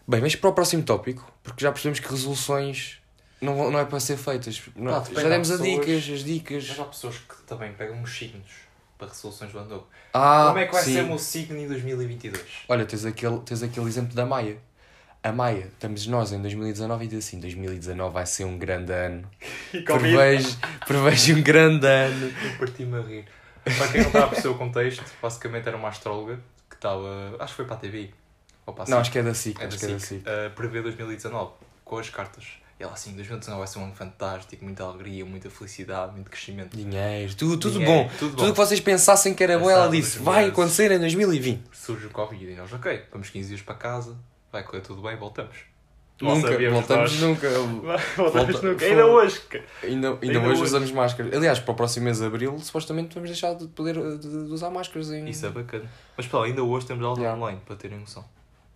Bem, 0.06 0.20
mas 0.20 0.36
para 0.36 0.50
o 0.50 0.52
próximo 0.52 0.82
tópico, 0.82 1.26
porque 1.42 1.62
já 1.64 1.72
percebemos 1.72 2.00
que 2.00 2.08
resoluções 2.10 2.98
não, 3.40 3.70
não 3.70 3.78
é 3.78 3.84
para 3.86 3.98
ser 4.00 4.16
feitas. 4.18 4.60
Não- 4.76 5.00
depende, 5.00 5.22
já 5.22 5.28
demos 5.30 5.50
há 5.50 5.54
as 5.54 5.60
pessoas- 5.60 5.86
dicas, 5.86 6.14
as 6.14 6.24
dicas. 6.24 6.68
Mas 6.68 6.78
há 6.80 6.84
pessoas 6.84 7.16
que 7.18 7.42
também 7.46 7.72
pegam 7.72 8.02
os 8.02 8.10
signos 8.10 8.50
para 8.98 9.08
resoluções 9.08 9.52
do 9.52 9.58
ano. 9.58 9.86
Ah, 10.12 10.46
Como 10.48 10.58
é 10.58 10.66
que 10.66 10.72
vai 10.72 10.82
sim. 10.82 10.94
ser 10.94 11.02
o 11.02 11.06
meu 11.08 11.18
signo 11.18 11.58
em 11.58 11.66
2022? 11.68 12.42
Olha, 12.68 12.84
tens 12.86 13.04
aquele, 13.04 13.38
tens 13.40 13.62
aquele 13.62 13.86
exemplo 13.86 14.14
da 14.14 14.24
Maia. 14.26 14.56
A 15.22 15.32
Maia, 15.32 15.68
estamos 15.72 16.06
nós 16.06 16.32
em 16.32 16.40
2019 16.42 17.04
e 17.04 17.08
diz 17.08 17.26
assim: 17.26 17.40
2019 17.40 18.12
vai 18.12 18.26
ser 18.26 18.44
um 18.44 18.58
grande 18.58 18.92
ano. 18.92 19.28
Prevejo, 19.84 20.56
prevejo 20.86 21.36
um 21.36 21.42
grande 21.42 21.86
ano. 21.86 22.26
Eu 22.44 22.58
parti-me 22.58 22.98
a 22.98 23.00
rir. 23.02 23.24
Para 23.64 23.88
quem 23.88 24.00
não 24.02 24.08
está 24.08 24.24
a 24.24 24.28
perceber 24.28 24.48
o 24.54 24.58
contexto, 24.58 25.02
basicamente 25.22 25.66
era 25.66 25.76
uma 25.76 25.88
astróloga 25.88 26.38
que 26.68 26.76
estava. 26.76 27.36
Acho 27.40 27.52
que 27.52 27.56
foi 27.56 27.64
para 27.64 27.76
a 27.76 27.78
TV. 27.78 28.10
Ou 28.66 28.74
para 28.74 28.84
a 28.84 28.86
Não, 28.88 28.98
SIC. 28.98 29.00
acho 29.00 29.10
que 29.12 29.18
é 29.18 29.22
da 29.22 29.34
SIC. 29.34 29.56
é 29.56 29.60
da 29.62 29.68
acho 29.68 29.78
que 29.78 29.84
é 29.84 29.88
da 29.88 29.98
SIC. 29.98 30.18
SIC. 30.20 30.28
A 30.28 30.50
prever 30.50 30.82
2019 30.82 31.52
com 31.84 31.98
as 31.98 32.10
cartas. 32.10 32.44
Ela 32.84 32.92
assim: 32.94 33.14
2019 33.14 33.58
vai 33.58 33.66
ser 33.66 33.78
um 33.78 33.84
ano 33.84 33.94
fantástico, 33.94 34.64
muita 34.64 34.84
alegria, 34.84 35.24
muita 35.24 35.50
felicidade, 35.50 36.12
muito 36.12 36.30
crescimento. 36.30 36.76
Dinheiro, 36.76 37.34
tudo, 37.34 37.56
tudo 37.58 37.78
Dinheiro, 37.78 38.04
bom. 38.04 38.10
tudo 38.18 38.30
Tudo, 38.36 38.46
bom. 38.46 38.52
que 38.52 38.56
vocês 38.58 38.80
pensassem 38.80 39.34
que 39.34 39.42
era 39.42 39.58
bom, 39.58 39.70
ela 39.70 39.88
disse: 39.88 40.18
vai 40.18 40.46
acontecer 40.48 40.90
em 40.92 40.98
2020. 40.98 41.62
Surge 41.72 42.06
o 42.06 42.10
Covid 42.10 42.52
e 42.52 42.54
nós, 42.54 42.72
ok, 42.72 43.02
vamos 43.10 43.30
15 43.30 43.48
dias 43.48 43.62
para 43.62 43.74
casa, 43.74 44.16
vai 44.52 44.62
correr 44.62 44.82
tudo 44.82 45.02
bem, 45.02 45.16
voltamos. 45.16 45.56
Nunca, 46.22 46.70
voltamos 46.70 47.10
nós. 47.12 47.20
nunca. 47.20 47.50
Voltamos 47.50 48.52
Volta- 48.52 48.62
nunca. 48.68 48.84
Ainda 48.84 49.04
hoje. 49.06 49.40
Ainda, 49.82 50.08
ainda, 50.10 50.18
Ainda 50.22 50.38
hoje, 50.40 50.48
hoje. 50.52 50.62
usamos 50.62 50.92
máscaras. 50.92 51.32
Aliás, 51.34 51.58
para 51.58 51.72
o 51.72 51.74
próximo 51.74 52.04
mês 52.04 52.18
de 52.18 52.24
abril, 52.24 52.56
supostamente 52.60 53.12
vamos 53.14 53.28
deixar 53.30 53.54
de 53.54 53.66
poder 53.66 53.94
de, 54.18 54.18
de 54.46 54.52
usar 54.52 54.70
máscaras 54.70 55.10
em. 55.10 55.28
Isso 55.28 55.44
é 55.44 55.50
bacana. 55.50 55.90
Mas 56.16 56.26
pessoal, 56.26 56.44
ainda 56.44 56.62
hoje 56.62 56.86
temos 56.86 57.04
aulas 57.04 57.18
Yeah. 57.18 57.36
online, 57.36 57.60
para 57.66 57.74
terem 57.74 57.98
noção. 57.98 58.24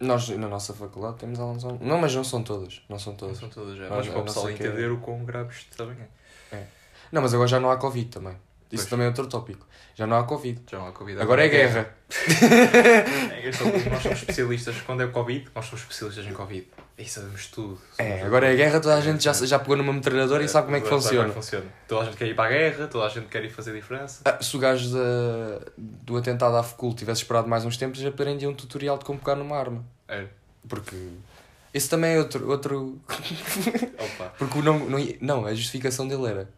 Nós, 0.01 0.29
na 0.29 0.49
nossa 0.49 0.73
faculdade, 0.75 1.17
temos 1.19 1.41
aulas 1.41 1.65
online. 1.65 1.85
Não, 1.85 1.99
mas 1.99 2.15
não 2.15 2.23
são 2.23 2.43
todas. 2.43 2.81
Não 2.89 2.99
são 2.99 3.13
Não 3.13 3.19
todas. 3.19 3.39
são 3.39 3.49
todas 3.49 3.77
já. 3.77 3.89
Mas 3.89 4.07
para 4.07 4.15
o 4.15 4.19
não 4.19 4.25
pessoal 4.25 4.47
que 4.47 4.53
é- 4.53 4.67
entender 4.67 4.91
o 4.93 4.99
quão 4.99 5.25
grave 5.25 5.51
isto 5.53 5.77
também 5.77 5.97
é. 6.53 6.65
Não, 7.11 7.23
mas 7.23 7.33
agora 7.35 7.49
já 7.49 7.59
não 7.59 7.71
há 7.71 7.77
Covid 7.77 8.09
também. 8.11 8.37
Isso 8.71 8.83
Pois. 8.83 8.87
também 8.91 9.07
é 9.07 9.09
outro 9.09 9.27
tópico. 9.27 9.67
Já 9.95 10.07
não 10.07 10.17
há 10.19 10.25
Covid. 10.25 10.61
Já 10.71 10.79
não 10.79 10.89
há 10.89 10.93
Covid. 10.93 11.21
Agora 11.21 11.45
é 11.45 11.49
guerra. 11.49 11.91
É, 12.11 13.45
nós 13.91 14.03
somos 14.03 14.19
especialistas. 14.23 14.77
Quando 14.83 15.03
é 15.03 15.07
o 15.07 15.11
Covid, 15.11 15.47
nós 15.55 15.65
somos 15.67 15.81
especialistas 15.83 16.27
em 16.27 16.33
Covid. 16.33 16.67
Aí 16.99 17.07
sabemos 17.09 17.47
tudo. 17.47 17.79
É, 17.97 18.11
Somos- 18.11 18.25
agora 18.27 18.53
é 18.53 18.57
guerra, 18.57 18.81
toda 18.81 18.97
a 18.97 19.01
gente 19.01 19.23
já, 19.25 19.33
já 19.33 19.59
pegou 19.59 19.77
numa 19.77 19.93
metralhadora 19.93 20.43
e 20.45 20.49
sabe 20.49 20.67
como 20.67 20.77
é 20.77 20.81
que 20.81 20.89
funciona. 20.89 21.33
funciona. 21.33 21.65
Toda 21.87 22.03
a 22.03 22.05
gente 22.07 22.17
quer 22.17 22.27
ir 22.27 22.35
para 22.35 22.45
a 22.45 22.49
guerra, 22.49 22.87
toda 22.89 23.07
a 23.07 23.09
gente 23.09 23.27
quer 23.29 23.45
ir 23.45 23.51
fazer 23.51 23.73
diferença. 23.73 24.21
Ah, 24.25 24.39
se 24.43 24.57
o 24.57 24.59
gajo 24.59 24.91
da- 24.93 25.61
do 25.77 26.17
atentado 26.17 26.57
à 26.57 26.63
Facul 26.63 26.95
tivesse 26.95 27.23
esperado 27.23 27.49
mais 27.49 27.65
uns 27.65 27.77
tempos, 27.77 28.01
já 28.01 28.09
aprendia 28.09 28.49
um 28.51 28.55
tutorial 28.55 28.99
de 28.99 29.05
como 29.05 29.19
pegar 29.19 29.37
numa 29.37 29.57
arma. 29.57 29.85
É. 30.09 30.27
Porque. 30.69 30.97
Esse 31.73 31.89
também 31.89 32.15
é 32.15 32.19
outro. 32.19 32.49
outro... 32.51 32.99
Porque 34.39 34.61
não, 34.63 34.79
não, 34.81 34.99
não, 35.21 35.47
a 35.47 35.55
justificação 35.55 36.07
dele 36.09 36.27
era. 36.27 36.49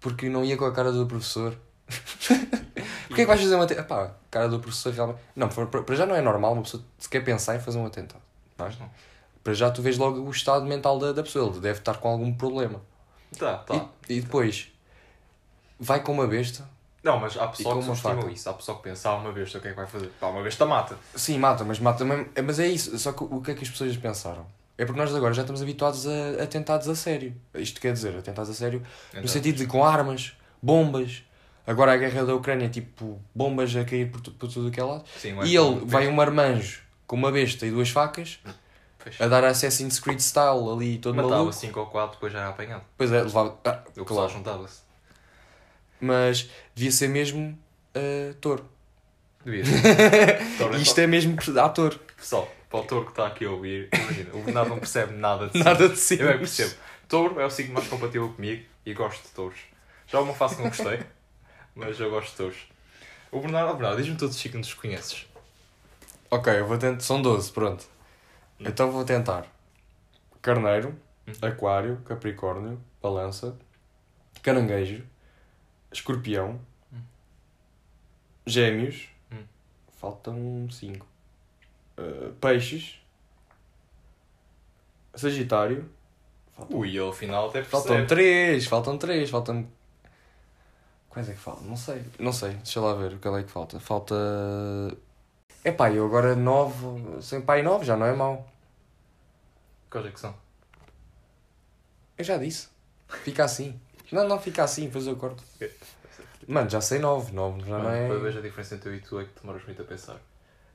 Porque 0.00 0.28
não 0.28 0.44
ia 0.44 0.56
com 0.56 0.64
a 0.64 0.72
cara 0.72 0.90
do 0.90 1.06
professor. 1.06 1.56
Porquê 3.08 3.22
é 3.22 3.24
que 3.24 3.26
vais 3.26 3.40
fazer 3.40 3.54
um 3.56 3.62
atentado? 3.62 3.86
Pá, 3.86 4.14
cara 4.30 4.48
do 4.48 4.60
professor 4.60 4.92
realmente. 4.92 5.20
Não, 5.36 5.48
para, 5.48 5.94
já 5.94 6.06
não 6.06 6.14
é 6.14 6.20
normal 6.20 6.52
uma 6.52 6.62
pessoa 6.62 6.82
se 6.98 7.08
quer 7.08 7.20
pensar 7.20 7.56
em 7.56 7.60
fazer 7.60 7.78
um 7.78 7.86
atentado. 7.86 8.22
Mas 8.56 8.78
não. 8.78 8.90
Para 9.42 9.54
já 9.54 9.70
tu 9.70 9.82
vês 9.82 9.98
logo 9.98 10.20
o 10.20 10.30
estado 10.30 10.64
mental 10.64 10.98
da, 10.98 11.12
da 11.12 11.22
pessoa. 11.22 11.50
Ele 11.50 11.60
deve 11.60 11.78
estar 11.80 11.96
com 11.98 12.08
algum 12.08 12.32
problema. 12.32 12.80
Tá, 13.38 13.58
tá. 13.58 13.88
E, 14.08 14.14
e 14.14 14.20
depois. 14.20 14.68
Vai 15.78 16.02
com 16.02 16.12
uma 16.12 16.26
besta. 16.26 16.68
Não, 17.02 17.18
mas 17.18 17.36
há 17.36 17.48
pessoal 17.48 17.76
com 17.76 17.80
que 17.80 17.86
subestima 17.86 18.30
isso. 18.30 18.48
Há 18.48 18.52
pessoal 18.52 18.76
que 18.76 18.84
pensa, 18.84 19.08
ah, 19.08 19.16
uma 19.16 19.32
besta, 19.32 19.58
o 19.58 19.60
que 19.60 19.68
é 19.68 19.70
que 19.70 19.76
vai 19.76 19.86
fazer? 19.86 20.08
Pá, 20.20 20.28
uma 20.28 20.42
besta 20.42 20.66
mata. 20.66 20.98
Sim, 21.14 21.38
mata, 21.38 21.64
mas 21.64 21.80
mata 21.80 22.04
mesmo. 22.04 22.28
É, 22.34 22.42
Mas 22.42 22.60
é 22.60 22.68
isso. 22.68 22.96
Só 22.98 23.12
que 23.12 23.24
o 23.24 23.40
que 23.40 23.50
é 23.52 23.54
que 23.54 23.64
as 23.64 23.70
pessoas 23.70 23.96
pensaram? 23.96 24.46
É 24.80 24.84
porque 24.86 24.98
nós 24.98 25.14
agora 25.14 25.34
já 25.34 25.42
estamos 25.42 25.60
habituados 25.60 26.06
a 26.06 26.42
atentados 26.42 26.88
a 26.88 26.94
sério. 26.94 27.34
Isto 27.54 27.80
quer 27.80 27.92
dizer, 27.92 28.16
atentados 28.16 28.50
a 28.50 28.54
sério 28.54 28.82
Então, 29.10 29.22
no 29.22 29.28
sentido 29.28 29.56
de 29.58 29.66
com 29.66 29.84
armas, 29.84 30.32
bombas. 30.62 31.22
Agora 31.66 31.92
a 31.92 31.96
guerra 31.98 32.24
da 32.24 32.34
Ucrânia, 32.34 32.68
tipo, 32.68 33.20
bombas 33.34 33.76
a 33.76 33.84
cair 33.84 34.10
por, 34.10 34.20
tu- 34.22 34.30
por 34.32 34.48
tudo 34.50 34.70
que 34.70 34.80
é 34.80 34.84
lado. 34.84 35.04
sim, 35.18 35.38
é 35.38 35.44
E 35.44 35.54
ele 35.54 35.82
vai 35.84 36.08
um 36.08 36.12
marmanjo 36.12 36.80
com 37.06 37.14
uma 37.16 37.30
besta 37.30 37.66
e 37.66 37.70
duas 37.70 37.90
facas 37.90 38.38
Pois. 38.98 39.20
a 39.20 39.28
dar 39.28 39.44
Assassin's 39.44 40.00
Creed 40.00 40.18
style 40.20 40.70
ali 40.72 40.96
todo 40.98 41.14
Matava 41.16 41.34
maluco. 41.36 41.52
5 41.52 41.78
ou 41.78 41.86
4, 41.86 42.14
depois 42.16 42.32
já 42.32 42.38
era 42.40 42.48
apanhado. 42.48 42.82
Pois 42.96 43.12
é, 43.12 43.22
levava. 43.22 43.58
Ah, 43.64 43.80
O 43.90 44.04
pessoal 44.04 44.06
claro. 44.06 44.32
juntava-se. 44.32 44.80
Mas 46.00 46.48
devia 46.74 46.90
ser 46.90 47.08
mesmo 47.08 47.58
uh, 47.96 48.34
touro. 48.40 48.64
Devia 49.44 49.64
ser. 49.64 49.80
É 50.74 50.76
Isto 50.78 50.98
é 51.00 51.06
mesmo 51.06 51.36
ator. 51.62 51.98
Pessoal, 52.16 52.50
para 52.70 52.80
o 52.80 52.84
touro 52.84 53.04
que 53.04 53.10
está 53.12 53.26
aqui 53.26 53.44
a 53.44 53.50
ouvir, 53.50 53.88
imagina, 53.92 54.30
o 54.34 54.42
Bernardo 54.42 54.70
não 54.70 54.78
percebe 54.78 55.12
nada 55.14 55.48
de 55.48 55.58
Nada 55.62 55.88
de 55.88 55.96
si. 55.96 56.16
si. 56.16 56.22
Eu 56.22 56.28
é 56.28 56.32
que 56.34 56.38
percebo. 56.38 56.74
Touro 57.08 57.40
é 57.40 57.44
o 57.44 57.50
signo 57.50 57.74
mais 57.74 57.88
compatível 57.88 58.32
comigo 58.32 58.64
e 58.86 58.94
gosto 58.94 59.22
de 59.24 59.28
touros. 59.34 59.58
Já 60.06 60.20
uma 60.20 60.32
fase 60.32 60.56
que 60.56 60.62
não 60.62 60.68
gostei, 60.70 61.00
mas 61.74 61.98
eu 62.00 62.08
gosto 62.10 62.30
de 62.30 62.36
touros. 62.36 62.58
O 63.32 63.40
Bernardo, 63.40 63.70
oh, 63.72 63.74
Bernardo, 63.74 64.00
diz-me 64.00 64.16
todos 64.16 64.34
os 64.36 64.40
signos 64.40 64.72
que 64.72 64.80
conheces. 64.80 65.26
Ok, 66.30 66.52
eu 66.58 66.66
vou 66.66 66.78
tentar. 66.78 67.00
São 67.00 67.20
12, 67.20 67.50
pronto. 67.52 67.84
Hum. 68.60 68.64
Então 68.66 68.90
vou 68.90 69.04
tentar. 69.04 69.46
Carneiro, 70.40 70.94
Hum. 71.28 71.32
Aquário, 71.42 71.98
Capricórnio, 72.06 72.80
Balança, 73.02 73.56
Caranguejo, 74.42 75.02
Escorpião, 75.92 76.60
Hum. 76.92 77.00
Gêmeos. 78.46 79.08
Faltam 80.00 80.66
5. 80.70 81.06
Peixes. 82.40 83.00
Sagitário. 85.14 85.88
Faltam, 86.56 86.78
Ui, 86.78 86.98
ao 86.98 87.12
final 87.12 87.48
até 87.48 87.62
faltam 87.62 87.96
percebe. 87.96 88.08
3, 88.08 88.66
faltam 88.66 88.98
3, 88.98 89.30
faltam. 89.30 89.68
Quais 91.08 91.28
é 91.28 91.32
que 91.32 91.38
faltam? 91.38 91.64
Não 91.64 91.76
sei. 91.76 92.04
Não 92.18 92.32
sei, 92.32 92.50
deixa 92.50 92.80
lá 92.80 92.94
ver 92.94 93.18
qual 93.18 93.36
é 93.36 93.42
que 93.42 93.50
falta. 93.50 93.80
Falta. 93.80 94.14
Epá, 95.64 95.90
eu 95.90 96.06
agora 96.06 96.36
9. 96.36 97.22
Sem 97.22 97.40
pai 97.40 97.62
9 97.62 97.84
já 97.84 97.96
não 97.96 98.06
é 98.06 98.12
mau. 98.12 98.48
Quais 99.90 100.06
é 100.06 100.10
que 100.10 100.20
são? 100.20 100.34
Eu 102.16 102.24
já 102.24 102.36
disse. 102.36 102.68
Fica 103.24 103.44
assim. 103.44 103.80
Não, 104.12 104.26
não 104.26 104.38
fica 104.38 104.62
assim, 104.64 104.86
depois 104.86 105.06
eu 105.06 105.16
corto. 105.16 105.42
Mano, 106.46 106.70
já 106.70 106.80
sei 106.80 106.98
9. 106.98 107.32
9 107.32 107.60
já 107.62 107.78
não 107.78 107.84
Mano, 107.84 107.96
é. 107.96 108.08
Para 108.08 108.18
ver 108.18 108.38
a 108.38 108.40
diferença 108.40 108.74
entre 108.74 108.90
eu 108.90 108.94
e 108.94 109.00
tu 109.00 109.20
é 109.20 109.24
que 109.24 109.40
demoras 109.40 109.64
muito 109.64 109.82
a 109.82 109.84
pensar. 109.84 110.20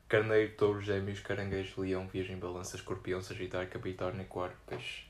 Carneiro, 0.08 0.52
touro, 0.58 0.82
gêmeos, 0.82 1.20
caranguejo, 1.20 1.82
leão, 1.82 2.08
virgem, 2.08 2.38
balança, 2.38 2.76
escorpião, 2.76 3.22
sagitário, 3.22 3.68
capricórnio, 3.70 4.22
aquário, 4.22 4.56
peixe. 4.68 5.04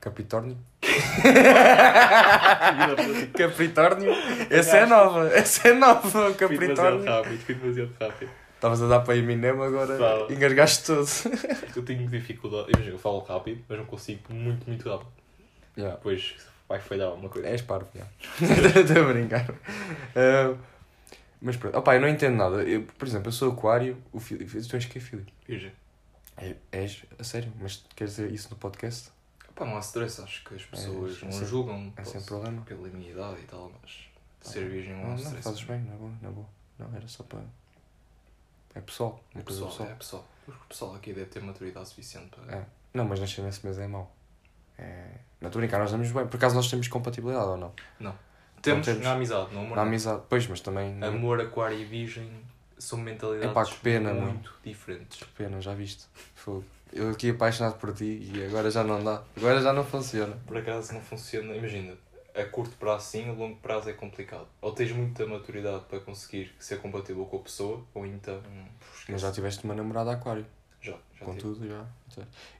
Capitórnio? 0.00 0.56
Capricórnio? 3.36 4.12
Essa 4.50 4.78
é 4.78 4.86
nova. 4.86 5.28
Essa 5.28 5.68
é 5.68 5.74
nova, 5.74 6.00
Fui 6.10 6.20
demasiado 6.20 6.36
Capricórnio. 6.36 7.04
rápido, 7.04 7.38
fui 7.40 7.54
demasiado 7.54 7.92
rápido. 8.00 8.30
Estavas 8.54 8.82
a 8.82 8.88
dar 8.88 9.00
para 9.00 9.16
Eminem 9.16 9.50
agora 9.50 9.98
Tava. 9.98 10.32
engasgaste 10.32 10.86
todo. 10.86 11.06
Eu 11.76 11.82
tenho 11.84 12.08
dificuldade, 12.08 12.70
imagina, 12.72 12.94
eu 12.94 12.98
falo 12.98 13.18
rápido, 13.20 13.62
mas 13.68 13.78
não 13.78 13.84
consigo 13.86 14.20
muito, 14.32 14.66
muito 14.66 14.88
rápido. 14.88 15.10
Yeah. 15.76 15.96
Depois 15.96 16.34
vai 16.68 16.80
falhar 16.80 17.08
alguma 17.08 17.28
coisa. 17.28 17.48
És 17.48 17.60
parvo, 17.60 17.88
já. 17.94 18.06
Estou 18.80 19.02
a 19.04 19.12
brincar. 19.12 19.46
Ah, 20.16 20.54
mas 21.40 21.56
pronto. 21.56 21.76
Opa, 21.78 21.94
eu 21.94 22.00
não 22.00 22.08
entendo 22.08 22.36
nada. 22.36 22.62
Eu, 22.62 22.82
por 22.82 23.06
exemplo, 23.06 23.28
eu 23.28 23.32
sou 23.32 23.52
aquário. 23.52 23.96
O 24.12 24.18
Filipe, 24.20 24.60
tu 24.66 24.76
és 24.76 24.84
que 24.86 24.98
é 24.98 25.00
Filipe? 25.00 25.32
Virgem. 25.46 25.72
É, 26.36 26.54
és? 26.72 27.04
A 27.18 27.24
sério? 27.24 27.52
Mas 27.60 27.84
queres 27.94 28.16
dizer 28.16 28.30
isso 28.32 28.50
no 28.50 28.56
podcast? 28.56 29.10
Pá, 29.54 29.64
não 29.64 29.76
há 29.76 29.80
stress, 29.80 30.20
acho 30.20 30.44
que 30.44 30.54
as 30.54 30.64
pessoas 30.64 31.22
É, 31.22 31.24
não 31.24 31.32
sem- 31.32 31.46
julgam 31.46 31.92
É 31.96 32.04
sem 32.04 32.20
problema? 32.22 32.60
pela 32.62 32.88
minha 32.88 33.10
idade 33.10 33.40
e 33.40 33.44
tal, 33.44 33.72
mas 33.82 34.06
Tá 34.42 34.50
ser 34.50 34.68
virgem 34.68 34.92
não 34.94 35.02
Não, 35.02 35.06
há 35.06 35.14
não, 35.14 35.16
stress. 35.22 35.42
fazes 35.42 35.62
bem, 35.64 35.80
na 35.80 35.94
boa, 35.96 36.12
na 36.20 36.30
boa. 36.30 36.46
Não, 36.78 36.94
era 36.94 37.08
só 37.08 37.22
para. 37.24 37.40
É 38.74 38.80
pessoal. 38.82 39.22
É 39.34 39.40
pessoal, 39.40 39.70
pessoal. 39.70 39.88
é 39.88 39.94
pessoal. 39.94 40.28
O 40.46 40.52
pessoal 40.68 40.94
aqui 40.94 41.12
deve 41.14 41.26
ter 41.26 41.42
maturidade 41.42 41.88
suficiente 41.88 42.28
para. 42.36 42.54
É. 42.58 42.66
Não, 42.92 43.04
mas 43.06 43.18
nascer 43.18 43.42
nesse 43.42 43.64
mês 43.64 43.78
é 43.78 43.86
mau. 43.88 44.14
É... 44.78 45.08
Não 45.40 45.48
estou 45.48 45.58
a 45.58 45.62
brincar, 45.62 45.78
nós 45.78 45.88
estamos 45.88 46.10
bem. 46.12 46.26
Por 46.26 46.36
acaso 46.36 46.54
nós 46.54 46.68
temos 46.70 46.86
compatibilidade 46.88 47.46
ou 47.48 47.56
não? 47.56 47.72
Temos, 48.66 48.86
temos. 48.86 49.02
na 49.02 49.12
amizade, 49.12 49.52
no 49.54 49.60
amor. 49.60 49.70
Na 49.70 49.76
não. 49.76 49.82
amizade. 49.82 50.22
Pois, 50.28 50.46
mas 50.46 50.60
também. 50.60 51.02
Amor, 51.02 51.40
aquário 51.40 51.78
e 51.78 51.84
virgem 51.84 52.30
são 52.78 52.98
mentalidades 52.98 53.50
Epá, 53.50 53.64
que 53.64 53.76
pena, 53.80 54.12
muito 54.12 54.52
diferentes. 54.64 55.18
Que 55.18 55.26
pena, 55.30 55.60
já 55.60 55.74
viste. 55.74 56.04
Fogo. 56.34 56.64
Eu 56.92 57.10
aqui 57.10 57.30
apaixonado 57.30 57.78
por 57.78 57.92
ti 57.92 58.30
e 58.32 58.44
agora 58.44 58.70
já 58.70 58.84
não 58.84 59.02
dá. 59.02 59.22
Agora 59.36 59.60
já 59.60 59.72
não 59.72 59.84
funciona. 59.84 60.36
Por 60.46 60.56
acaso 60.56 60.94
não 60.94 61.00
funciona, 61.00 61.54
imagina, 61.54 61.94
a 62.34 62.44
curto 62.44 62.76
prazo 62.76 63.06
sim, 63.06 63.28
a 63.28 63.32
longo 63.32 63.56
prazo 63.56 63.88
é 63.90 63.92
complicado. 63.92 64.46
Ou 64.60 64.72
tens 64.72 64.92
muita 64.92 65.26
maturidade 65.26 65.84
para 65.88 65.98
conseguir 66.00 66.54
ser 66.58 66.80
compatível 66.80 67.24
com 67.24 67.38
a 67.38 67.40
pessoa, 67.40 67.82
ou 67.94 68.06
então. 68.06 68.36
hum. 68.36 68.64
Mas 69.08 69.20
já 69.20 69.32
tiveste 69.32 69.64
uma 69.64 69.74
namorada 69.74 70.12
aquário. 70.12 70.46
Já, 70.80 70.92
já 71.18 71.24
com 71.24 71.34
tive. 71.34 71.68
já. 71.68 71.84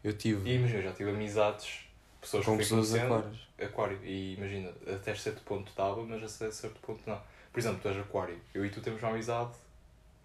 Eu 0.03 0.13
tive 0.17 0.49
E 0.51 0.55
imagina, 0.57 0.83
já 0.83 0.93
tive 0.93 1.11
amizades, 1.11 1.87
pessoas 2.21 2.45
com 2.45 2.57
pessoas 2.57 2.95
aquários. 2.95 3.46
Aquário. 3.61 3.99
E 4.03 4.35
imagina, 4.35 4.73
até 4.87 5.15
certo 5.15 5.43
ponto 5.43 5.69
estava, 5.69 6.03
mas 6.03 6.23
até 6.23 6.51
certo 6.51 6.79
ponto 6.81 7.01
não. 7.07 7.21
Por 7.53 7.61
exemplo, 7.61 7.81
tu 7.81 7.89
és 7.89 7.99
aquário, 7.99 8.39
eu 8.55 8.67
e 8.67 8.71
tu 8.71 8.81
temos 8.81 9.03
uma 9.03 9.13
amizade 9.13 9.53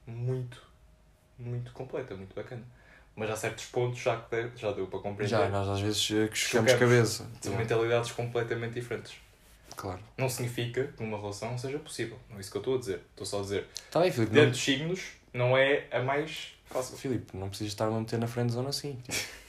muito, 0.06 0.62
muito 1.40 1.72
completa, 1.72 2.16
muito 2.16 2.36
bacana. 2.36 2.64
Mas 3.16 3.30
há 3.30 3.36
certos 3.36 3.66
pontos 3.66 4.00
já, 4.00 4.18
que 4.18 4.52
já 4.56 4.72
deu 4.72 4.88
para 4.88 5.00
compreender. 5.00 5.30
Já, 5.30 5.50
nós 5.50 5.68
às 5.68 5.82
vezes 5.82 6.12
eh, 6.12 6.30
chocamos 6.34 6.74
cabeça. 6.74 7.28
São 7.42 7.56
mentalidades 7.56 8.12
completamente 8.12 8.74
diferentes. 8.74 9.16
Claro. 9.76 10.00
Não 10.18 10.30
significa 10.30 10.88
que 10.88 11.04
numa 11.04 11.18
relação 11.18 11.58
seja 11.58 11.80
possível. 11.80 12.18
Não 12.30 12.38
é 12.38 12.42
isso 12.42 12.52
que 12.52 12.58
eu 12.58 12.62
estou 12.62 12.76
a 12.76 12.80
dizer. 12.80 13.02
Estou 13.12 13.26
só 13.26 13.40
a 13.40 13.42
dizer. 13.42 13.68
Está 13.86 14.00
bem, 14.00 14.12
Filipe. 14.12 14.32
Dentro 14.32 14.46
Não... 14.46 14.52
dos 14.52 14.64
signos, 14.64 15.02
não 15.34 15.58
é 15.58 15.88
a 15.92 16.00
mais 16.02 16.54
fácil. 16.66 16.98
Filipe, 16.98 17.36
não 17.36 17.50
precisas 17.50 17.74
estar 17.74 17.88
a 17.88 17.92
meter 17.92 18.20
na 18.20 18.28
friend 18.28 18.52
zone 18.52 18.68
assim. 18.68 19.02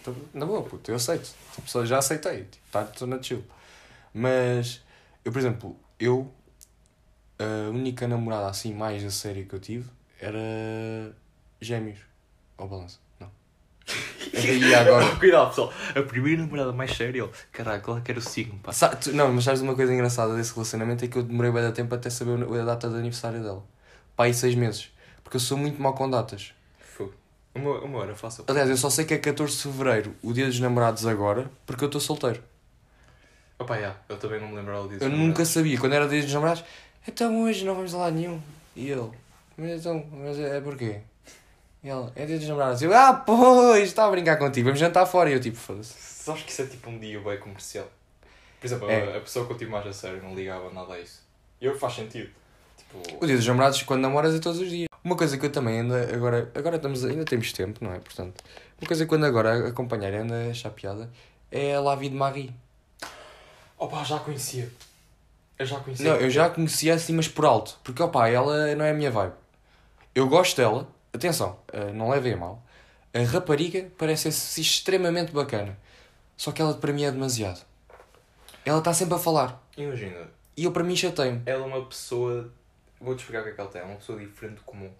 Tipo, 0.02 0.16
na 0.34 0.44
boa, 0.44 0.62
puto, 0.62 0.90
eu 0.90 0.96
aceito. 0.96 1.30
Tipo, 1.54 1.86
já 1.86 1.98
aceitei. 1.98 2.44
Tipo, 2.44 2.64
tá, 2.72 2.82
estou 2.82 3.06
na 3.06 3.22
chill. 3.22 3.44
Mas, 4.14 4.82
eu, 5.24 5.32
por 5.32 5.38
exemplo, 5.38 5.76
eu, 5.98 6.32
a 7.38 7.70
única 7.70 8.06
namorada 8.06 8.48
assim 8.48 8.74
mais 8.74 9.04
a 9.04 9.10
sério 9.10 9.46
que 9.46 9.54
eu 9.54 9.60
tive 9.60 9.88
era 10.20 11.14
gêmeos. 11.60 11.98
Ou 12.58 12.68
balança. 12.68 12.98
Não. 13.18 13.30
E 14.34 14.74
agora. 14.74 15.16
Cuidado, 15.16 15.48
pessoal. 15.48 15.72
A 15.94 16.02
primeira 16.02 16.42
namorada 16.42 16.72
mais 16.72 16.92
séria, 16.96 17.28
caralho, 17.50 17.82
qual 17.82 17.98
é 17.98 18.00
que 18.00 18.10
era 18.10 18.20
o 18.20 18.22
signo, 18.22 18.58
pá? 18.60 18.72
Sa- 18.72 18.94
tu- 18.96 19.12
não, 19.12 19.32
mas 19.32 19.44
sabes 19.44 19.60
uma 19.60 19.74
coisa 19.74 19.92
engraçada 19.92 20.34
desse 20.36 20.52
relacionamento 20.54 21.04
é 21.04 21.08
que 21.08 21.18
eu 21.18 21.22
demorei 21.22 21.50
bem 21.52 21.66
de 21.66 21.72
tempo 21.72 21.94
até 21.94 22.08
saber 22.10 22.42
a 22.60 22.64
data 22.64 22.88
de 22.88 22.94
aniversário 22.96 23.42
dela. 23.42 23.64
Pá, 24.16 24.24
aí 24.24 24.34
seis 24.34 24.54
meses. 24.54 24.90
Porque 25.22 25.36
eu 25.36 25.40
sou 25.40 25.58
muito 25.58 25.80
mau 25.82 25.94
com 25.94 26.08
datas. 26.08 26.54
Fogo. 26.78 27.14
O 27.54 27.58
meu 27.58 28.02
era 28.02 28.14
fácil. 28.14 28.44
Aliás, 28.48 28.70
eu 28.70 28.76
só 28.76 28.88
sei 28.88 29.04
que 29.04 29.14
é 29.14 29.18
14 29.18 29.56
de 29.56 29.62
Fevereiro, 29.64 30.14
o 30.22 30.32
dia 30.32 30.46
dos 30.46 30.58
namorados 30.60 31.06
agora, 31.06 31.50
porque 31.66 31.84
eu 31.84 31.88
estou 31.88 32.00
solteiro. 32.00 32.42
Opa, 33.62 33.78
já, 33.80 33.94
eu 34.08 34.16
também 34.18 34.40
não 34.40 34.48
me 34.48 34.56
lembrava 34.56 34.88
disso. 34.88 35.04
Eu 35.04 35.10
nunca 35.10 35.44
sabia, 35.44 35.78
quando 35.78 35.92
era 35.92 36.08
dia 36.08 36.22
dos 36.22 36.32
namorados, 36.32 36.64
então 37.06 37.42
hoje 37.42 37.64
não 37.64 37.74
vamos 37.74 37.94
a 37.94 37.98
lado 37.98 38.16
nenhum. 38.16 38.40
E 38.74 38.90
ele, 38.90 39.10
mas 39.56 39.80
então, 39.80 40.04
mas 40.12 40.38
é, 40.38 40.56
é 40.56 40.60
porquê? 40.60 41.00
E 41.84 41.88
ele, 41.88 42.10
é 42.16 42.26
dia 42.26 42.38
dos 42.38 42.48
namorados. 42.48 42.82
Eu, 42.82 42.92
ah, 42.94 43.12
pois, 43.14 43.84
estava 43.84 44.08
a 44.08 44.10
brincar 44.10 44.36
contigo, 44.36 44.66
vamos 44.66 44.80
jantar 44.80 45.06
fora. 45.06 45.30
E 45.30 45.34
eu, 45.34 45.40
tipo, 45.40 45.56
foda-se. 45.56 45.92
Sabes 45.94 46.42
que 46.42 46.50
isso 46.50 46.62
é 46.62 46.66
tipo 46.66 46.90
um 46.90 46.98
dia 46.98 47.20
bem 47.20 47.38
comercial. 47.38 47.88
Por 48.60 48.66
exemplo, 48.66 48.90
É. 48.90 49.14
a, 49.14 49.16
a 49.18 49.20
pessoa 49.20 49.46
que 49.46 49.52
eu 49.52 49.56
tive 49.58 49.70
mais 49.70 49.86
a 49.86 49.92
sério 49.92 50.22
não 50.22 50.34
ligava 50.34 50.70
nada 50.72 50.94
a 50.94 51.00
isso. 51.00 51.20
E 51.60 51.64
eu 51.66 51.76
faz 51.78 51.94
sentido. 51.94 52.30
Tipo, 52.76 53.16
O 53.24 53.26
dia 53.26 53.36
dos 53.36 53.46
namorados, 53.46 53.82
quando 53.82 54.00
namoras, 54.00 54.34
é 54.34 54.38
todos 54.38 54.60
os 54.60 54.68
dias. 54.70 54.86
Uma 55.04 55.16
coisa 55.16 55.36
que 55.36 55.44
eu 55.46 55.50
também 55.50 55.80
anda, 55.80 56.14
agora, 56.14 56.50
agora 56.54 56.76
estamos, 56.76 57.04
ainda 57.04 57.24
temos 57.24 57.52
tempo, 57.52 57.84
não 57.84 57.92
é? 57.92 57.98
Portanto, 57.98 58.42
uma 58.80 58.86
coisa 58.86 59.04
que 59.04 59.12
eu 59.12 59.16
ando 59.16 59.26
agora 59.26 59.66
a 59.66 59.68
acompanhar 59.68 60.12
e 60.12 60.16
anda 60.16 60.48
a 60.50 60.54
chapeada 60.54 61.10
é 61.50 61.74
a 61.74 61.80
La 61.80 61.96
Vie 61.96 62.08
de 62.08 62.14
Marie. 62.14 62.52
Opa, 63.84 64.04
já 64.04 64.18
conhecia. 64.18 64.70
Eu 65.58 65.66
já 65.66 65.78
conhecia. 65.80 66.08
Não, 66.12 66.20
eu 66.20 66.30
já 66.30 66.46
a 66.46 66.50
conhecia 66.50 66.94
assim, 66.94 67.12
mas 67.14 67.28
por 67.28 67.44
alto. 67.44 67.78
Porque, 67.84 68.02
opá, 68.02 68.28
ela 68.28 68.74
não 68.74 68.84
é 68.84 68.90
a 68.90 68.94
minha 68.94 69.10
vibe. 69.10 69.34
Eu 70.14 70.28
gosto 70.28 70.56
dela. 70.56 70.88
Atenção, 71.12 71.58
eh, 71.72 71.92
não 71.92 72.08
levem 72.10 72.32
a 72.32 72.36
mal. 72.36 72.62
A 73.14 73.22
rapariga 73.22 73.88
parece 73.98 74.32
ser 74.32 74.60
extremamente 74.62 75.30
bacana. 75.32 75.78
Só 76.36 76.50
que 76.50 76.62
ela 76.62 76.72
para 76.74 76.92
mim 76.92 77.04
é 77.04 77.10
demasiado. 77.10 77.60
Ela 78.64 78.78
está 78.78 78.94
sempre 78.94 79.14
a 79.14 79.18
falar. 79.18 79.62
Imagina, 79.76 80.28
E 80.56 80.64
eu 80.64 80.72
para 80.72 80.82
mim 80.82 80.96
chatei-me. 80.96 81.42
ela 81.44 81.64
é 81.64 81.66
uma 81.66 81.84
pessoa. 81.84 82.50
Vou-te 83.00 83.20
explicar 83.20 83.40
o 83.40 83.44
que 83.44 83.50
é 83.50 83.52
que 83.52 83.60
ela 83.60 83.70
tem. 83.70 83.82
É 83.82 83.84
uma 83.84 83.96
pessoa 83.96 84.18
diferente 84.18 84.54
do 84.56 84.62
comum. 84.62 84.90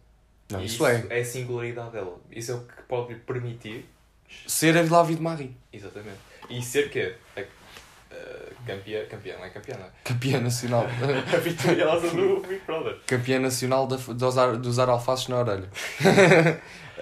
Não, 0.51 0.61
E 0.61 0.67
isso 0.67 0.87
é. 0.87 1.07
É 1.09 1.21
a 1.21 1.25
singularidade 1.25 1.93
dela. 1.93 2.21
Isso 2.31 2.53
é 2.53 2.55
o 2.55 2.61
que 2.61 2.83
pode 2.83 3.15
lhe 3.15 3.21
permitir. 3.21 3.89
Ser 4.47 4.77
a 4.77 4.83
La 4.83 5.03
Vie 5.03 5.17
de 5.17 5.23
Marie. 5.23 5.57
Exatamente. 5.73 6.19
E 6.51 6.63
ser 6.63 6.91
que 6.91 7.15
a, 8.13 8.65
campeã. 8.67 9.05
Campeã, 9.07 9.37
não 9.39 9.45
é 9.45 9.51
campeã, 9.51 9.77
não 9.79 9.87
é? 9.87 9.91
Campeã 10.05 10.41
nacional. 10.41 10.85
A 11.35 11.37
vitoriosa 11.39 12.11
do 12.11 12.41
Big 12.47 12.61
Brother. 12.67 12.97
Campeã 13.07 13.39
nacional 13.41 13.87
da, 13.87 13.97
de, 13.97 14.25
usar, 14.25 14.57
de 14.57 14.69
usar 14.69 14.89
alfaces 14.89 15.29
na 15.29 15.39
orelha. 15.39 15.69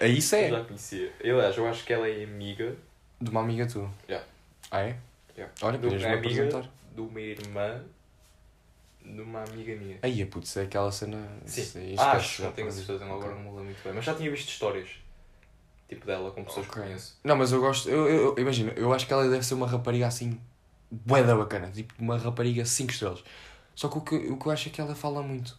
Aí 0.00 0.16
isso 0.18 0.34
Eu 0.36 0.44
é. 0.44 0.50
já 0.50 0.64
conhecia. 0.64 1.12
Aliás, 1.22 1.56
eu 1.56 1.66
acho 1.66 1.84
que 1.84 1.92
ela 1.92 2.08
é 2.08 2.24
amiga. 2.24 2.74
De 3.20 3.30
uma 3.30 3.40
amiga 3.40 3.66
tua. 3.66 3.90
Já. 4.08 4.22
Ah, 4.70 4.80
é? 4.82 4.96
Yeah. 5.36 5.54
Olha, 5.62 5.78
podias-me 5.78 6.08
é 6.08 6.14
apresentar. 6.14 6.64
de 6.94 7.00
uma 7.00 7.20
irmã 7.20 7.82
de 9.04 9.20
uma 9.22 9.42
amiga 9.42 9.74
minha. 9.76 9.98
Aí, 10.02 10.24
putz, 10.26 10.56
é 10.56 10.62
aquela 10.62 10.92
cena. 10.92 11.18
Sim. 11.46 11.78
aí 11.80 11.94
Ah, 11.98 12.12
acho, 12.12 12.42
não 12.42 12.52
tenho 12.52 12.70
certeza, 12.70 13.04
agora 13.04 13.18
Ok. 13.18 13.28
não 13.30 13.38
me 13.38 13.48
lembro 13.48 13.64
muito 13.64 13.82
bem. 13.82 13.92
Mas 13.94 14.04
já 14.04 14.14
tinha 14.14 14.30
visto 14.30 14.48
histórias. 14.48 14.88
Tipo 15.88 16.06
dela, 16.06 16.30
com 16.30 16.44
pessoas 16.44 16.66
Ok. 16.68 16.80
que 16.82 16.86
conheço. 16.88 17.18
Não, 17.24 17.34
mas 17.36 17.50
eu 17.52 17.60
gosto. 17.60 17.88
Eu, 17.88 18.06
eu, 18.08 18.24
eu- 18.26 18.34
imagina, 18.38 18.72
eu 18.76 18.92
acho 18.92 19.06
que 19.06 19.12
ela 19.12 19.28
deve 19.28 19.44
ser 19.44 19.54
uma 19.54 19.66
rapariga 19.66 20.06
assim. 20.06 20.38
Bué 20.90 21.22
da 21.22 21.34
bacana. 21.34 21.70
Tipo, 21.70 21.94
uma 21.98 22.18
rapariga 22.18 22.64
5 22.64 22.92
estrelas. 22.92 23.24
Só 23.74 23.88
que 23.88 23.98
o, 23.98 24.00
que 24.00 24.14
o 24.14 24.36
que 24.36 24.46
eu 24.46 24.52
acho 24.52 24.68
é 24.68 24.72
que 24.72 24.80
ela 24.80 24.94
fala 24.94 25.22
muito. 25.22 25.58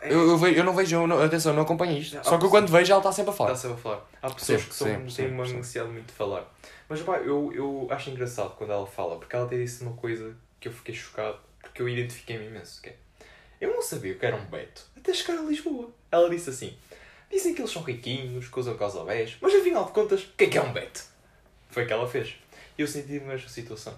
É. 0.00 0.12
Eu, 0.12 0.30
eu, 0.30 0.38
vejo, 0.38 0.58
eu 0.58 0.64
não 0.64 0.74
vejo, 0.74 0.96
eu 0.96 1.06
não, 1.06 1.22
atenção, 1.22 1.52
eu 1.52 1.56
não 1.56 1.62
acompanho 1.62 1.98
isto. 1.98 2.12
Já, 2.12 2.24
Só 2.24 2.38
que 2.38 2.44
eu 2.44 2.50
quando 2.50 2.68
vejo 2.68 2.90
ela 2.90 3.00
está 3.00 3.12
sempre 3.12 3.30
a 3.30 3.34
falar. 3.34 3.52
Está 3.52 3.62
sempre 3.62 3.78
a 3.78 3.82
falar. 3.82 4.08
Há 4.22 4.30
pessoas 4.30 4.60
Sempre, 4.60 4.66
que 4.66 4.74
são, 4.74 4.86
sempre, 4.86 5.12
têm 5.14 5.30
uma 5.30 5.44
necessidade 5.44 5.90
muito 5.90 6.06
de 6.06 6.12
falar. 6.12 6.52
Mas 6.88 7.02
pá, 7.02 7.18
eu, 7.18 7.52
eu 7.52 7.86
acho 7.90 8.10
engraçado 8.10 8.56
quando 8.56 8.72
ela 8.72 8.86
fala, 8.86 9.18
porque 9.18 9.34
ela 9.34 9.46
até 9.46 9.56
disse 9.56 9.82
uma 9.82 9.92
coisa 9.94 10.36
que 10.58 10.68
eu 10.68 10.72
fiquei 10.72 10.94
chocado, 10.94 11.38
porque 11.60 11.82
eu 11.82 11.88
identifiquei-me 11.88 12.46
imenso. 12.46 12.80
Que 12.80 12.90
é, 12.90 12.96
eu 13.60 13.72
não 13.72 13.82
sabia 13.82 14.12
o 14.12 14.18
que 14.18 14.26
era 14.26 14.36
um 14.36 14.44
Beto 14.46 14.86
até 14.96 15.12
chegar 15.12 15.38
a 15.38 15.42
Lisboa. 15.42 15.90
Ela 16.10 16.28
disse 16.28 16.50
assim: 16.50 16.76
Dizem 17.30 17.54
que 17.54 17.60
eles 17.60 17.70
são 17.70 17.82
riquinhos, 17.82 18.48
que 18.48 18.58
usam 18.58 18.76
calçabés, 18.76 19.36
mas 19.40 19.54
afinal 19.54 19.84
de 19.84 19.92
contas, 19.92 20.22
o 20.22 20.28
que 20.36 20.44
é 20.44 20.46
que 20.48 20.58
é 20.58 20.62
um 20.62 20.72
beto? 20.72 21.04
Foi 21.68 21.84
o 21.84 21.86
que 21.86 21.92
ela 21.92 22.08
fez. 22.08 22.36
E 22.78 22.82
eu 22.82 22.86
senti-me 22.86 23.26
nesta 23.26 23.48
situação. 23.48 23.96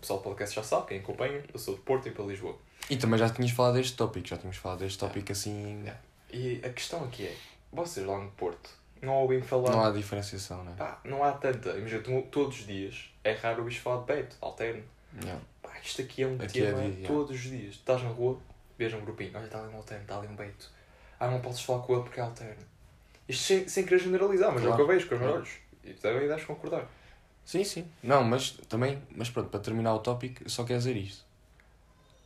Não. 0.00 0.16
O 0.16 0.18
pessoal 0.18 0.18
do 0.18 0.22
podcast 0.22 0.56
já 0.56 0.62
sabe, 0.62 0.86
quem 0.86 0.98
acompanha, 0.98 1.42
eu 1.52 1.58
sou 1.58 1.74
de 1.74 1.80
Porto 1.82 2.08
e 2.08 2.10
para 2.10 2.24
Lisboa. 2.24 2.56
E 2.88 2.96
também 2.96 3.18
já 3.18 3.28
tinhas 3.28 3.50
falado 3.50 3.74
deste 3.74 3.96
tópico, 3.96 4.26
já 4.26 4.36
tínhamos 4.38 4.56
falado 4.56 4.78
deste 4.78 4.98
tópico 4.98 5.30
assim. 5.30 5.80
Yeah. 5.82 6.00
E 6.32 6.60
a 6.64 6.70
questão 6.70 7.04
aqui 7.04 7.26
é, 7.26 7.36
vocês 7.72 8.06
lá 8.06 8.18
no 8.18 8.30
Porto 8.30 8.70
não 9.02 9.14
ouvem 9.14 9.42
falar. 9.42 9.70
Não 9.70 9.84
há 9.84 9.90
diferenciação, 9.90 10.64
não 10.64 10.72
é? 10.72 10.76
Pá, 10.76 11.00
não 11.04 11.22
há 11.22 11.32
tanta. 11.32 11.70
Imagina, 11.76 12.02
todos 12.30 12.60
os 12.60 12.66
dias 12.66 13.10
é 13.22 13.32
raro 13.32 13.58
ouvir 13.62 13.74
falar 13.74 14.00
de 14.00 14.06
beto, 14.06 14.36
alterno. 14.40 14.82
Yeah. 15.22 15.40
Pá, 15.62 15.70
isto 15.82 16.02
aqui 16.02 16.22
é 16.22 16.26
um 16.26 16.36
Aqui 16.36 16.62
é 16.62 16.66
tema 16.66 16.80
dia, 16.80 16.88
yeah. 16.88 17.08
todos 17.08 17.30
os 17.36 17.42
dias. 17.42 17.74
Estás 17.74 18.02
na 18.02 18.08
rua, 18.08 18.38
vês 18.78 18.92
um 18.94 19.00
grupinho, 19.00 19.32
olha, 19.34 19.44
está 19.44 19.60
ali 19.62 19.72
um 19.72 19.76
alterno, 19.76 20.02
está 20.02 20.18
ali 20.18 20.28
um 20.28 20.36
beito. 20.36 20.70
Ah, 21.18 21.28
não 21.28 21.40
podes 21.40 21.60
falar 21.60 21.82
com 21.82 21.92
ele 21.94 22.02
porque 22.02 22.18
é 22.18 22.22
alterno. 22.22 22.64
Isto 23.28 23.44
sem, 23.44 23.68
sem 23.68 23.84
querer 23.84 24.00
generalizar, 24.00 24.52
mas 24.52 24.64
é 24.64 24.68
o 24.68 24.74
que 24.74 24.80
eu 24.80 24.86
vejo 24.86 25.08
com 25.08 25.14
os 25.14 25.20
meus 25.20 25.32
Claro. 25.32 25.44
olhos. 25.46 25.56
E 25.84 25.92
tu 25.92 26.00
também 26.00 26.26
deves 26.26 26.44
concordar. 26.44 26.88
Sim, 27.44 27.64
sim. 27.64 27.84
Não, 28.02 28.22
mas 28.22 28.50
também, 28.68 28.98
mas 29.16 29.28
pronto, 29.28 29.48
para 29.48 29.60
terminar 29.60 29.94
o 29.94 29.98
tópico, 29.98 30.42
eu 30.44 30.50
só 30.50 30.62
quero 30.64 30.78
dizer 30.78 30.96
isto. 30.96 31.24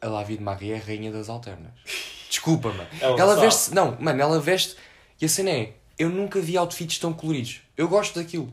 A 0.01 0.09
Lavi 0.09 0.37
de 0.37 0.43
Marie 0.43 0.73
é 0.73 0.77
a 0.77 0.81
rainha 0.85 1.11
das 1.11 1.29
alternas. 1.29 1.73
Desculpa, 2.29 2.69
mano. 2.69 2.89
Ela 3.01 3.19
Ela 3.21 3.35
sabe. 3.35 3.47
veste. 3.47 3.75
Não, 3.75 3.97
mano, 4.01 4.21
ela 4.21 4.41
veste. 4.41 4.77
E 5.21 5.25
a 5.25 5.29
cena 5.29 5.51
é. 5.51 5.73
Eu 5.99 6.11
nunca 6.11 6.41
vi 6.41 6.57
outfits 6.57 6.99
tão 6.99 7.13
coloridos. 7.13 7.63
Eu 7.77 7.89
gosto 7.89 8.19
daquilo. 8.19 8.53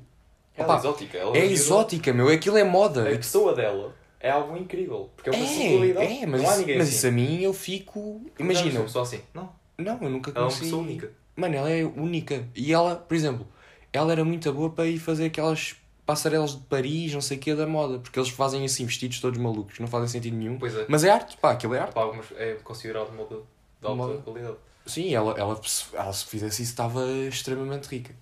Ela 0.56 0.68
é 0.68 0.72
Opa, 0.72 0.80
exótica. 0.80 1.18
Ela 1.18 1.38
É 1.38 1.46
exótica, 1.46 2.13
meu. 2.13 2.30
Aquilo 2.30 2.58
é 2.58 2.63
moda. 2.63 3.01
A 3.12 3.18
pessoa 3.18 3.56
dela 3.56 3.96
é 4.20 4.30
algo 4.30 4.56
incrível. 4.56 5.10
Porque 5.15 5.30
é 5.30 5.34
uma 5.34 5.44
É, 5.44 5.48
singularidade. 5.48 6.06
é, 6.22 6.25
mas, 6.27 6.41
não 6.44 6.50
há 6.51 6.58
ninguém 6.58 6.77
mas 6.77 6.88
assim. 6.88 6.98
isso 6.98 7.08
a 7.08 7.12
mim 7.12 7.41
eu 7.41 7.53
fico. 7.53 8.00
Não 8.00 8.48
é 8.48 8.51
Imagina. 8.51 8.82
pessoa 8.82 9.03
assim. 9.03 9.22
Não. 9.34 9.50
Não, 9.77 9.98
eu 10.01 10.10
nunca 10.10 10.30
Ela 10.30 10.39
é 10.39 10.41
uma 10.44 10.48
conheci. 10.48 10.63
pessoa 10.65 10.82
única. 10.84 11.12
Mano, 11.36 11.56
ela 11.56 11.70
é 11.72 11.84
única. 11.84 12.48
E 12.56 12.72
ela, 12.72 12.96
por 12.96 13.15
exemplo, 13.15 13.48
ela 13.91 14.12
era 14.12 14.24
muito 14.24 14.53
boa 14.53 14.70
para 14.70 14.86
ir 14.86 15.00
fazer 15.00 15.25
aquelas 15.25 15.75
passarelas 16.05 16.51
de 16.51 16.62
Paris, 16.65 17.13
não 17.13 17.22
sei 17.22 17.38
o 17.38 17.39
que, 17.39 17.53
da 17.55 17.65
moda. 17.67 18.00
Porque 18.00 18.20
eles 18.20 18.29
fazem 18.29 18.63
assim 18.65 18.86
vestidos 18.86 19.20
todos 19.20 19.39
malucos, 19.39 19.79
não 19.79 19.88
fazem 19.88 20.08
sentido 20.08 20.36
nenhum. 20.36 20.58
Pois 20.58 20.75
é. 20.75 20.86
Mas 20.88 21.03
é 21.03 21.10
arte, 21.10 21.38
pá, 21.38 21.51
aquilo 21.51 21.74
é 21.75 21.79
arte. 21.79 21.98
Alguns 21.98 22.25
é 22.38 22.53
considerado 22.63 23.12
moda 23.13 23.36
de 23.36 23.88
alta 23.88 23.96
Moda. 23.96 24.17
qualidade. 24.22 24.55
Sim, 24.86 25.13
ela, 25.13 25.34
ela, 25.38 25.60
se- 25.63 25.86
ela 25.96 26.12
se 26.12 26.25
fizesse 26.25 26.62
isso 26.63 26.72
estava 26.72 27.05
extremamente 27.27 27.86
rica. 27.88 28.13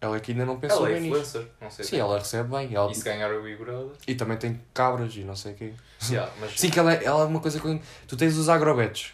Ela 0.00 0.20
que 0.20 0.32
ainda 0.32 0.44
não 0.44 0.58
pensou 0.60 0.86
Ela 0.86 0.90
é 0.90 0.92
bem 1.00 1.02
nisso. 1.10 1.20
influencer. 1.20 1.50
Não 1.60 1.70
sei. 1.70 1.84
Sim, 1.84 1.96
ela 1.98 2.18
recebe 2.18 2.50
bem. 2.54 2.74
Ela... 2.74 2.90
E 2.90 2.94
se 2.94 3.02
ganhar 3.02 3.32
o 3.32 3.42
Big 3.42 3.56
Brother. 3.56 3.92
E 4.06 4.14
também 4.14 4.36
tem 4.36 4.60
cabras 4.74 5.14
e 5.16 5.20
não 5.20 5.34
sei 5.34 5.52
o 5.52 5.54
quê. 5.56 5.72
Yeah, 6.10 6.30
mas 6.40 6.52
Sim, 6.60 6.68
que 6.70 6.78
ela, 6.78 6.92
é- 6.94 7.04
ela 7.04 7.22
é 7.22 7.24
uma 7.26 7.40
coisa 7.40 7.58
que. 7.60 7.80
Tu 8.06 8.16
tens 8.16 8.36
os 8.36 8.48
agrobetos. 8.48 9.12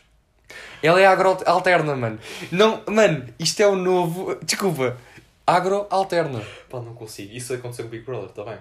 Ela 0.83 1.01
é 1.01 1.07
agro 1.07 1.39
alterna, 1.47 1.95
mano. 1.97 2.19
Não, 2.51 2.83
mano, 2.87 3.27
isto 3.39 3.61
é 3.63 3.67
o 3.67 3.77
novo. 3.77 4.35
Desculpa. 4.45 4.99
Agro 5.47 5.87
alterna. 5.91 6.41
Pá, 6.69 6.81
não 6.81 6.95
consigo. 6.95 7.35
Isso 7.35 7.53
aconteceu 7.55 7.85
com 7.85 7.89
o 7.89 7.91
Big 7.91 8.05
Brother, 8.05 8.31
está 8.31 8.45
bem? 8.45 8.59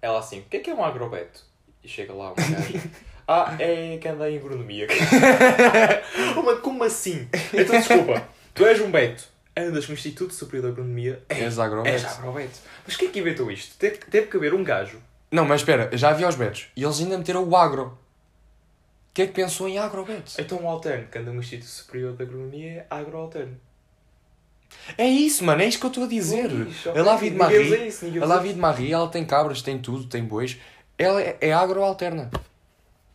Ela 0.00 0.18
assim, 0.18 0.40
o 0.40 0.44
que 0.44 0.56
é 0.56 0.60
que 0.60 0.70
é 0.70 0.74
um 0.74 0.84
agrobeto? 0.84 1.40
E 1.82 1.88
chega 1.88 2.12
lá 2.12 2.32
uma 2.32 2.34
gaja. 2.42 2.80
ah, 3.26 3.56
é 3.58 3.96
que 3.98 4.08
anda 4.08 4.28
em 4.30 4.36
agronomia. 4.36 4.86
oh, 6.36 6.42
mas 6.42 6.58
como 6.60 6.82
assim? 6.84 7.28
Então 7.54 7.78
desculpa, 7.78 8.26
tu 8.54 8.64
és 8.66 8.80
um 8.80 8.90
beto, 8.90 9.24
andas 9.56 9.86
no 9.88 9.94
Instituto 9.94 10.34
Superior 10.34 10.66
de 10.66 10.72
Agronomia, 10.72 11.22
És 11.28 11.40
és 11.40 11.58
agrobeto. 11.58 12.06
agrobeto. 12.06 12.58
Mas 12.86 12.96
quem 12.96 13.08
é 13.08 13.10
que 13.12 13.20
inventou 13.20 13.50
isto? 13.50 13.76
Teve, 13.78 13.98
teve 13.98 14.26
que 14.26 14.36
haver 14.36 14.54
um 14.54 14.64
gajo. 14.64 15.00
Não, 15.30 15.44
mas 15.44 15.60
espera, 15.60 15.88
já 15.96 16.10
havia 16.10 16.28
os 16.28 16.34
betos. 16.34 16.66
E 16.76 16.82
eles 16.84 17.00
ainda 17.00 17.16
meteram 17.16 17.44
o 17.44 17.56
agro. 17.56 17.86
O 17.86 19.14
que 19.14 19.22
é 19.22 19.26
que 19.26 19.32
pensou 19.32 19.68
em 19.68 19.78
agrobetos? 19.78 20.38
Então 20.38 20.58
um 20.58 20.68
alterno 20.68 21.06
que 21.06 21.18
anda 21.18 21.32
no 21.32 21.40
Instituto 21.40 21.68
Superior 21.68 22.16
de 22.16 22.22
Agronomia 22.22 22.70
é 22.70 22.86
agroalterno. 22.90 23.56
É 24.98 25.06
isso, 25.06 25.44
mano, 25.44 25.62
é 25.62 25.66
isso 25.66 25.78
que 25.78 25.86
eu 25.86 25.88
estou 25.88 26.04
a 26.04 26.06
dizer. 26.08 26.50
Ixi, 26.50 26.88
A. 26.88 27.02
Lavi 27.02 27.30
de 27.30 27.36
Marie. 27.36 27.86
isso, 27.88 28.04
ninguém 28.04 28.22
A 28.22 28.26
Lavi 28.26 28.46
isso. 28.46 28.54
de 28.54 28.60
Marie, 28.60 28.92
ela 28.92 29.08
tem 29.08 29.24
cabras, 29.24 29.62
tem 29.62 29.78
tudo, 29.78 30.04
tem 30.06 30.24
bois. 30.24 30.56
Ela 30.98 31.20
é, 31.22 31.36
é 31.40 31.52
agro-alterna. 31.52 32.30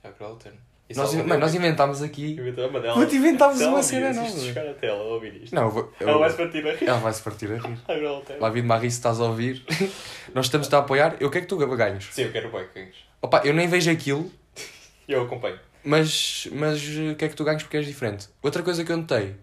Agroalterno. 0.04 0.58
E 0.90 0.96
Nós, 0.96 1.10
se 1.10 1.18
ela 1.18 1.28
mano, 1.28 1.42
nós 1.42 1.54
inventámos 1.54 2.02
aqui. 2.02 2.32
Inventamos. 2.32 2.82
Puta, 2.94 3.14
inventámos 3.16 3.60
ela 3.60 3.72
uma 3.72 3.84
cena 3.84 4.10
isso, 4.12 4.20
nova. 4.22 4.40
chegar 4.40 4.66
até 4.70 4.88
ela 4.88 5.04
ouvir 5.04 5.44
isto. 5.44 5.54
Não, 5.54 5.64
eu 5.64 5.70
vou, 5.72 5.94
eu- 6.00 6.08
Ela 6.08 6.18
vai 6.20 6.30
se 6.30 6.38
partir 6.38 6.66
a 6.66 6.72
rir. 6.76 6.88
ela 6.88 6.98
vai 7.00 7.14
se 7.14 7.22
partir 7.22 7.52
a 7.52 7.56
rir. 7.58 7.78
Agroalterno. 7.86 8.42
Lavi 8.42 8.62
de 8.62 8.68
Marie, 8.68 8.90
se 8.90 8.98
estás 8.98 9.20
a 9.20 9.26
ouvir, 9.26 9.66
nós 10.34 10.46
estamos-te 10.46 10.74
a 10.74 10.80
apoiar. 10.80 11.18
Eu 11.20 11.30
quero 11.30 11.46
que 11.46 11.50
tu 11.50 11.58
ganhes. 11.58 12.08
Sim, 12.12 12.24
eu 12.24 12.32
quero 12.32 12.50
bacons. 12.50 12.96
Opa, 13.22 13.42
eu 13.44 13.54
nem 13.54 13.68
vejo 13.68 13.92
aquilo, 13.92 14.32
Eu 15.08 15.24
acompanho. 15.24 15.60
mas, 15.84 16.48
mas 16.54 16.82
eh, 16.82 17.16
quero 17.16 17.32
que 17.32 17.36
tu 17.38 17.44
ganhes 17.44 17.64
porque 17.64 17.78
és 17.78 17.86
diferente. 17.86 18.30
Outra 18.42 18.64
coisa 18.64 18.86
que 18.86 18.92
eu 18.92 18.96
notei 18.98 19.36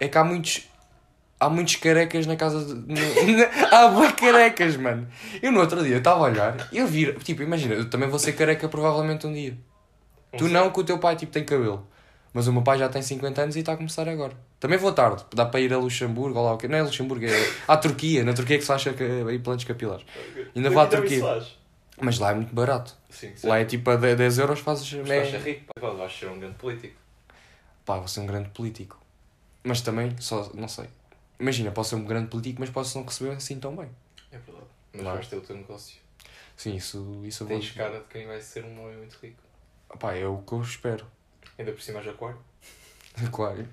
é 0.00 0.08
que 0.08 0.16
há 0.16 0.24
muitos. 0.24 0.68
Há 1.42 1.50
muitos 1.50 1.74
carecas 1.74 2.24
na 2.24 2.36
casa 2.36 2.64
de. 2.74 2.94
há 3.74 3.88
bué 3.88 4.12
carecas, 4.12 4.76
mano. 4.76 5.08
Eu 5.42 5.50
no 5.50 5.58
outro 5.58 5.82
dia 5.82 5.96
estava 5.96 6.20
a 6.20 6.22
olhar 6.30 6.68
e 6.70 6.78
eu 6.78 6.86
vi. 6.86 7.12
Tipo, 7.14 7.42
imagina, 7.42 7.74
eu 7.74 7.90
também 7.90 8.08
vou 8.08 8.18
ser 8.18 8.34
careca 8.34 8.68
provavelmente 8.68 9.26
um 9.26 9.32
dia. 9.32 9.58
Tu 10.38 10.48
não, 10.48 10.70
que 10.70 10.78
o 10.78 10.84
teu 10.84 10.98
pai 10.98 11.16
tipo, 11.16 11.32
tem 11.32 11.44
cabelo. 11.44 11.84
Mas 12.32 12.46
o 12.46 12.52
meu 12.52 12.62
pai 12.62 12.78
já 12.78 12.88
tem 12.88 13.02
50 13.02 13.42
anos 13.42 13.56
e 13.56 13.58
está 13.58 13.72
a 13.72 13.76
começar 13.76 14.08
agora. 14.08 14.34
Também 14.60 14.78
vou 14.78 14.92
tarde. 14.92 15.24
Dá 15.34 15.44
para 15.44 15.60
ir 15.60 15.74
a 15.74 15.78
Luxemburgo 15.78 16.38
ou 16.38 16.44
lá 16.44 16.52
o 16.54 16.56
quê? 16.56 16.68
Não 16.68 16.78
é 16.78 16.82
Luxemburgo, 16.82 17.26
é 17.26 17.50
à 17.66 17.76
Turquia. 17.76 18.22
Na 18.22 18.32
Turquia 18.34 18.54
é 18.54 18.58
que 18.60 18.64
se 18.64 18.72
acha 18.72 18.92
que 18.92 19.02
é 19.02 19.34
implantes 19.34 19.66
capilares. 19.66 20.06
Ainda 20.54 20.70
vou 20.70 20.80
à 20.80 20.86
Turquia. 20.86 21.20
faz. 21.20 21.58
Mas 22.00 22.18
lá 22.18 22.30
é 22.30 22.34
muito 22.34 22.54
barato. 22.54 22.96
Sim. 23.10 23.32
Lá 23.42 23.58
é 23.58 23.64
tipo 23.64 23.90
a 23.90 23.96
10 23.96 24.16
10 24.16 24.38
euros 24.38 24.60
fazes. 24.60 24.90
Mas 24.92 25.30
ser 25.30 25.40
rico, 25.40 25.66
pá, 25.78 25.90
vais 25.90 26.16
ser 26.16 26.28
um 26.28 26.38
grande 26.38 26.54
político. 26.54 26.94
Pá, 27.84 27.98
vou 27.98 28.08
ser 28.08 28.20
um 28.20 28.26
grande 28.26 28.48
político. 28.50 28.98
Mas 29.64 29.80
também, 29.80 30.14
só, 30.18 30.50
não 30.54 30.68
sei. 30.68 30.86
Imagina, 31.42 31.72
posso 31.72 31.90
ser 31.90 31.96
um 31.96 32.04
grande 32.04 32.28
político, 32.28 32.60
mas 32.60 32.70
posso 32.70 32.96
não 32.96 33.04
receber 33.04 33.32
assim 33.32 33.58
tão 33.58 33.74
bem. 33.74 33.88
É 34.30 34.38
verdade. 34.38 34.66
Mas 34.94 35.02
vais 35.02 35.26
ter 35.26 35.36
o 35.36 35.40
teu 35.40 35.56
negócio. 35.56 36.00
Sim, 36.56 36.76
isso, 36.76 37.20
isso 37.24 37.42
eu 37.42 37.48
vou. 37.48 37.58
Tens 37.58 37.72
cara 37.72 37.98
de 37.98 38.04
quem 38.04 38.26
vai 38.26 38.40
ser 38.40 38.64
um 38.64 38.80
homem 38.84 38.96
muito 38.98 39.18
rico. 39.20 39.42
Pá, 39.98 40.14
é 40.14 40.26
o 40.26 40.38
que 40.38 40.52
eu 40.52 40.62
espero. 40.62 41.04
Ainda 41.58 41.72
por 41.72 41.82
cima 41.82 41.98
és 41.98 42.08
aquário. 42.08 42.38
Claro. 43.30 43.66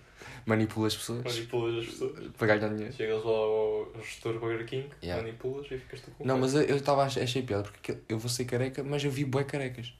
Manipula 0.46 0.88
as 0.88 0.96
pessoas 0.98 1.24
Manipulas 1.24 1.86
as 1.86 1.92
pessoas. 1.92 2.32
para 2.38 2.48
ganhar 2.48 2.74
dinheiro. 2.74 2.94
Chegas 2.94 3.24
lá 3.24 3.32
ao 3.32 3.92
gestor 4.04 4.38
Burger 4.40 4.66
King, 4.66 4.90
Yeah. 5.02 5.24
manipulas 5.24 5.66
e 5.72 5.78
ficas 5.78 6.02
tu 6.02 6.12
com 6.12 6.26
Não, 6.26 6.38
mas 6.38 6.54
eu 6.56 6.64
eu 6.64 6.76
estava 6.76 7.04
a 7.04 7.06
achei 7.06 7.42
piada 7.42 7.64
porque 7.64 7.98
eu 8.10 8.20
vou 8.20 8.30
ser 8.30 8.44
careca, 8.46 8.84
mas 8.84 9.04
eu 9.04 9.12
vi 9.12 9.24
bué 9.24 9.44
carecas. 9.46 9.94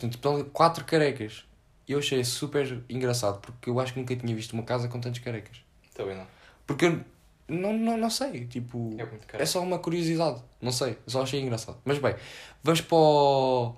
Tanto 0.00 0.16
então, 0.16 0.44
quatro 0.44 0.84
carecas. 0.86 1.44
E 1.86 1.92
eu 1.92 1.98
achei 1.98 2.24
super 2.24 2.82
engraçado 2.88 3.40
porque 3.40 3.68
eu 3.68 3.78
acho 3.78 3.92
que 3.92 3.98
nunca 4.00 4.16
tinha 4.16 4.34
visto 4.34 4.52
uma 4.52 4.62
casa 4.62 4.88
com 4.88 4.98
tantos 5.00 5.20
carecas. 5.20 5.60
Também 5.94 6.16
não. 6.16 6.26
Porque 6.70 6.86
eu 6.86 7.00
não, 7.48 7.72
não, 7.72 7.96
não 7.96 8.08
sei, 8.10 8.46
tipo. 8.46 8.94
É 8.96 9.04
muito 9.04 9.26
caro. 9.26 9.42
É 9.42 9.46
só 9.46 9.60
uma 9.60 9.80
curiosidade, 9.80 10.40
não 10.62 10.70
sei, 10.70 10.96
só 11.04 11.22
achei 11.22 11.40
engraçado. 11.40 11.78
Mas 11.84 11.98
bem, 11.98 12.14
vamos 12.62 12.80
para 12.80 12.96
o. 12.96 13.74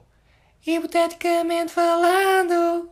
Hipoteticamente 0.66 1.72
falando. 1.72 2.90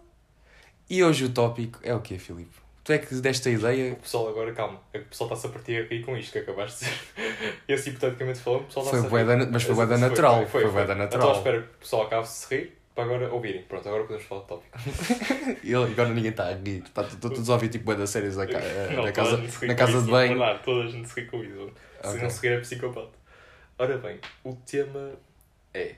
E 0.89 1.05
hoje 1.05 1.27
o 1.27 1.29
tópico 1.31 1.79
é 1.83 1.95
o 1.95 2.01
quê, 2.01 2.19
Filipe? 2.19 2.59
Tu 2.83 2.93
é 2.95 2.99
que 2.99 3.15
deste 3.17 3.49
a 3.49 3.53
O 3.53 3.55
ideia. 3.55 3.95
pessoal 3.97 4.29
agora, 4.31 4.53
calma, 4.55 4.81
é 4.93 4.99
que 5.01 5.05
o 5.05 5.09
pessoal 5.09 5.29
está-se 5.31 5.47
a 5.47 5.51
partir 5.51 5.85
a 5.85 5.87
rir 5.89 6.03
com 6.03 6.17
isto 6.17 6.33
que 6.33 6.39
acabaste 6.39 6.85
de 6.85 6.91
dizer. 6.91 7.59
Esse 7.69 7.91
hipoteticamente 7.91 8.39
falando, 8.41 8.63
o 8.63 8.65
pessoal 8.65 8.87
Foi 8.87 8.99
está-se 9.01 9.15
a 9.15 9.19
rir. 9.19 9.27
da- 9.27 9.37
mas 9.53 9.63
foi 9.63 9.73
Esse- 9.73 9.75
bué 9.75 9.87
da 9.87 9.95
esse 9.97 10.03
natural, 10.09 10.47
foi 10.47 10.67
bué 10.71 10.87
da 10.87 10.95
natural. 10.95 11.29
Então 11.29 11.39
espero 11.39 11.63
que 11.63 11.69
o 11.75 11.79
pessoal 11.79 12.03
acabe 12.07 12.23
de 12.23 12.29
se 12.31 12.55
rir 12.55 12.80
para 12.95 13.05
agora 13.05 13.33
ouvirem. 13.33 13.63
Pronto, 13.63 13.89
agora 13.89 14.05
podemos 14.05 14.25
falar 14.27 14.43
de 14.43 14.49
tópico. 14.49 14.79
E 15.65 15.75
agora 15.75 16.09
ninguém 16.11 16.31
está 16.31 16.49
a 16.49 16.55
rir. 16.55 16.83
Está 16.85 17.05
todos 17.05 17.49
a 17.49 17.53
ouvir 17.55 17.69
tipo 17.69 17.85
bué 17.85 17.95
das 17.97 18.11
séries 18.11 18.37
da, 18.37 18.45
eh, 18.45 18.93
Não, 18.95 19.05
na 19.05 19.13
casa, 19.13 19.49
se 19.49 19.67
na 19.67 19.75
casa 19.75 20.03
de 20.03 20.11
não 20.11 20.19
é 20.19 20.27
banho. 20.29 20.39
verdade, 20.39 20.65
Toda 20.65 20.85
a 20.85 20.89
gente 20.91 21.09
se 21.09 21.21
ri 21.21 21.27
com 21.27 21.43
isso. 21.45 21.71
Se 22.03 22.09
Ok. 22.09 22.23
não 22.23 22.31
se 22.31 22.41
rir 22.49 22.55
é 22.55 22.61
psicopata. 22.61 23.19
Ora 23.79 23.97
bem, 23.99 24.19
o 24.45 24.55
tema 24.55 25.13
é. 25.73 25.95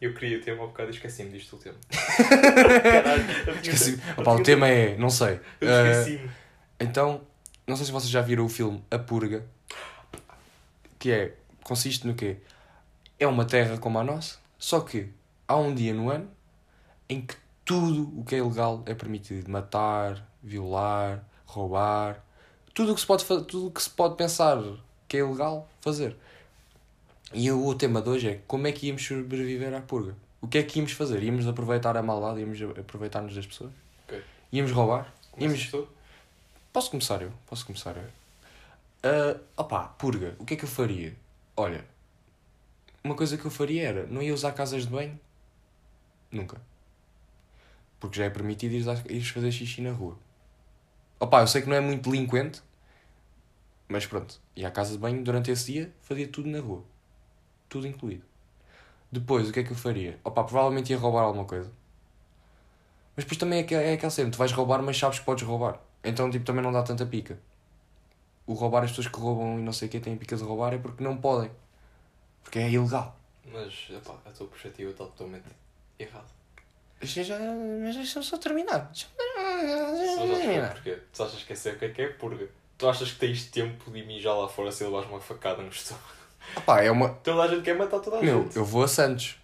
Eu 0.00 0.12
queria 0.14 0.40
ter 0.40 0.52
um 0.54 0.66
bocado 0.66 0.90
e 0.90 0.94
esqueci-me 0.94 1.30
disto 1.30 1.54
o 1.54 1.58
tema. 1.60 1.76
Caralho, 2.82 3.24
Esqueci. 3.62 4.00
Opá, 4.16 4.32
o 4.32 4.42
tema 4.42 4.66
é, 4.68 4.96
não 4.96 5.08
sei. 5.10 5.38
Eu 5.60 5.68
Eh, 5.68 5.90
esqueci-me. 5.92 6.30
Então, 6.80 7.20
não 7.66 7.76
sei 7.76 7.86
se 7.86 7.92
vocês 7.92 8.10
já 8.10 8.20
viram 8.20 8.44
o 8.44 8.48
filme 8.48 8.82
A 8.90 8.98
Purga. 8.98 9.44
Que 10.98 11.12
é, 11.12 11.34
consiste 11.62 12.04
no 12.06 12.14
quê? 12.14 12.38
É 13.18 13.26
uma 13.28 13.44
terra 13.44 13.78
como 13.78 13.98
a 13.98 14.04
nossa, 14.04 14.38
só 14.58 14.80
que 14.80 15.08
há 15.52 15.56
um 15.56 15.74
dia 15.74 15.92
no 15.92 16.10
ano 16.10 16.28
em 17.08 17.20
que 17.20 17.34
tudo 17.64 18.20
o 18.20 18.24
que 18.24 18.34
é 18.34 18.38
ilegal 18.38 18.82
é 18.86 18.94
permitido. 18.94 19.50
Matar, 19.50 20.26
violar, 20.42 21.24
roubar, 21.44 22.24
tudo 22.74 22.92
o 22.92 22.94
que 22.94 23.00
se 23.00 23.06
pode, 23.06 23.24
tudo 23.24 23.66
o 23.66 23.70
que 23.70 23.82
se 23.82 23.90
pode 23.90 24.16
pensar 24.16 24.58
que 25.06 25.18
é 25.18 25.20
ilegal, 25.20 25.68
fazer. 25.80 26.16
E 27.34 27.50
o, 27.50 27.74
tema 27.74 28.00
de 28.00 28.08
hoje 28.08 28.28
é 28.28 28.40
como 28.46 28.66
é 28.66 28.72
que 28.72 28.86
íamos 28.86 29.04
sobreviver 29.06 29.74
à 29.74 29.80
purga? 29.80 30.16
O 30.40 30.48
que 30.48 30.58
é 30.58 30.62
que 30.62 30.78
íamos 30.78 30.92
fazer? 30.92 31.22
Íamos 31.22 31.46
aproveitar 31.46 31.96
a 31.96 32.02
maldade? 32.02 32.40
Íamos 32.40 32.58
aproveitar-nos 32.78 33.34
das 33.34 33.46
pessoas? 33.46 33.72
Ok. 34.04 34.22
Íamos 34.52 34.72
roubar? 34.72 35.12
Começas 35.30 35.60
Íamos... 35.60 35.70
tu? 35.70 35.88
Posso 36.72 36.90
começar 36.90 37.22
eu? 37.22 37.32
Posso 37.46 37.64
começar 37.66 37.96
eu? 37.96 38.08
Ah, 39.02 39.36
opá, 39.56 39.84
purga. 39.84 40.34
O 40.38 40.44
que 40.44 40.54
é 40.54 40.56
que 40.56 40.64
eu 40.64 40.68
faria? 40.68 41.14
Olha, 41.56 41.84
uma 43.04 43.14
coisa 43.14 43.36
que 43.36 43.44
eu 43.44 43.50
faria 43.50 43.86
era, 43.86 44.06
não 44.06 44.22
ia 44.22 44.32
usar 44.32 44.52
casas 44.52 44.84
de 44.84 44.90
banho? 44.90 45.18
Nunca. 46.32 46.60
Porque 48.00 48.18
já 48.18 48.24
é 48.24 48.30
permitido 48.30 48.72
ires, 48.74 48.88
a- 48.88 48.96
fazer 49.32 49.52
xixi 49.52 49.80
na 49.80 49.92
rua. 49.92 50.18
Opá, 51.20 51.40
eu 51.40 51.46
sei 51.46 51.62
que 51.62 51.68
não 51.68 51.76
é 51.76 51.80
muito 51.80 52.10
delinquente, 52.10 52.62
mas 53.88 54.06
pronto. 54.06 54.40
Ia 54.56 54.68
à 54.68 54.70
casa 54.70 54.92
de 54.92 54.98
banho 54.98 55.22
durante 55.22 55.50
esse 55.50 55.72
dia, 55.72 55.92
fazia 56.02 56.26
tudo 56.28 56.48
na 56.48 56.60
rua. 56.60 56.82
Tudo 57.68 57.86
incluído. 57.86 58.24
Depois, 59.12 59.48
o 59.48 59.52
que 59.52 59.60
é 59.60 59.64
que 59.64 59.72
eu 59.72 59.76
faria? 59.76 60.18
Opá, 60.24 60.44
provavelmente 60.44 60.92
ia 60.92 60.98
roubar 60.98 61.22
alguma 61.22 61.44
coisa. 61.46 61.70
Mas 63.16 63.24
depois 63.24 63.38
também 63.38 63.60
é, 63.60 63.74
é 63.90 63.92
aquela 63.94 64.10
cena, 64.10 64.30
tu 64.30 64.38
vais 64.38 64.52
roubar, 64.52 64.82
mas 64.82 64.96
sabes 64.98 65.18
que 65.18 65.24
podes 65.24 65.44
roubar. 65.44 65.80
Então, 66.04 66.30
tipo, 66.30 66.44
também 66.44 66.62
não 66.62 66.72
dá 66.72 66.82
tanta 66.82 67.06
pica. 67.06 67.38
O 68.46 68.54
roubar, 68.54 68.84
as 68.84 68.90
pessoas 68.90 69.08
que 69.08 69.18
roubam 69.18 69.58
e 69.58 69.62
não 69.62 69.72
sei 69.72 69.88
o 69.88 69.90
que 69.90 70.00
têm 70.00 70.16
pica 70.16 70.36
de 70.36 70.42
roubar 70.44 70.72
é 70.74 70.78
porque 70.78 71.02
não 71.02 71.16
podem. 71.16 71.50
Porque 72.42 72.58
é 72.60 72.70
ilegal. 72.70 73.16
Mas, 73.52 73.88
epá, 73.90 74.14
a 74.26 74.30
tua 74.30 74.46
perspectiva 74.48 74.90
está 74.90 75.04
totalmente 75.04 75.44
errada. 75.98 76.26
Já, 77.02 77.22
já, 77.22 77.36
mas 77.38 77.96
deixa-me 77.96 78.24
só 78.24 78.36
terminar. 78.38 78.90
Te 78.92 79.08
terminar. 79.16 80.72
porquê. 80.74 80.98
Tu 81.12 81.22
achas 81.22 81.42
que 81.42 81.52
é 81.52 81.72
o 81.72 81.78
que 81.78 81.84
é 81.84 81.88
que 81.88 82.02
é 82.02 82.08
purga? 82.08 82.48
Tu 82.78 82.88
achas 82.88 83.12
que 83.12 83.18
tens 83.18 83.46
tempo 83.46 83.90
de 83.90 84.04
mijar 84.04 84.36
lá 84.36 84.48
fora 84.48 84.70
se 84.72 84.84
levares 84.84 85.08
uma 85.08 85.20
facada 85.20 85.62
no 85.62 85.68
estômago? 85.68 86.04
Opá, 86.56 86.82
é 86.82 86.90
uma... 86.90 87.08
Toda 87.08 87.42
a 87.42 87.48
gente 87.48 87.62
quer 87.62 87.76
matar 87.76 88.00
toda 88.00 88.18
a 88.18 88.22
Meu, 88.22 88.42
gente. 88.42 88.56
eu 88.56 88.64
vou 88.64 88.82
a 88.82 88.88
Santos. 88.88 89.36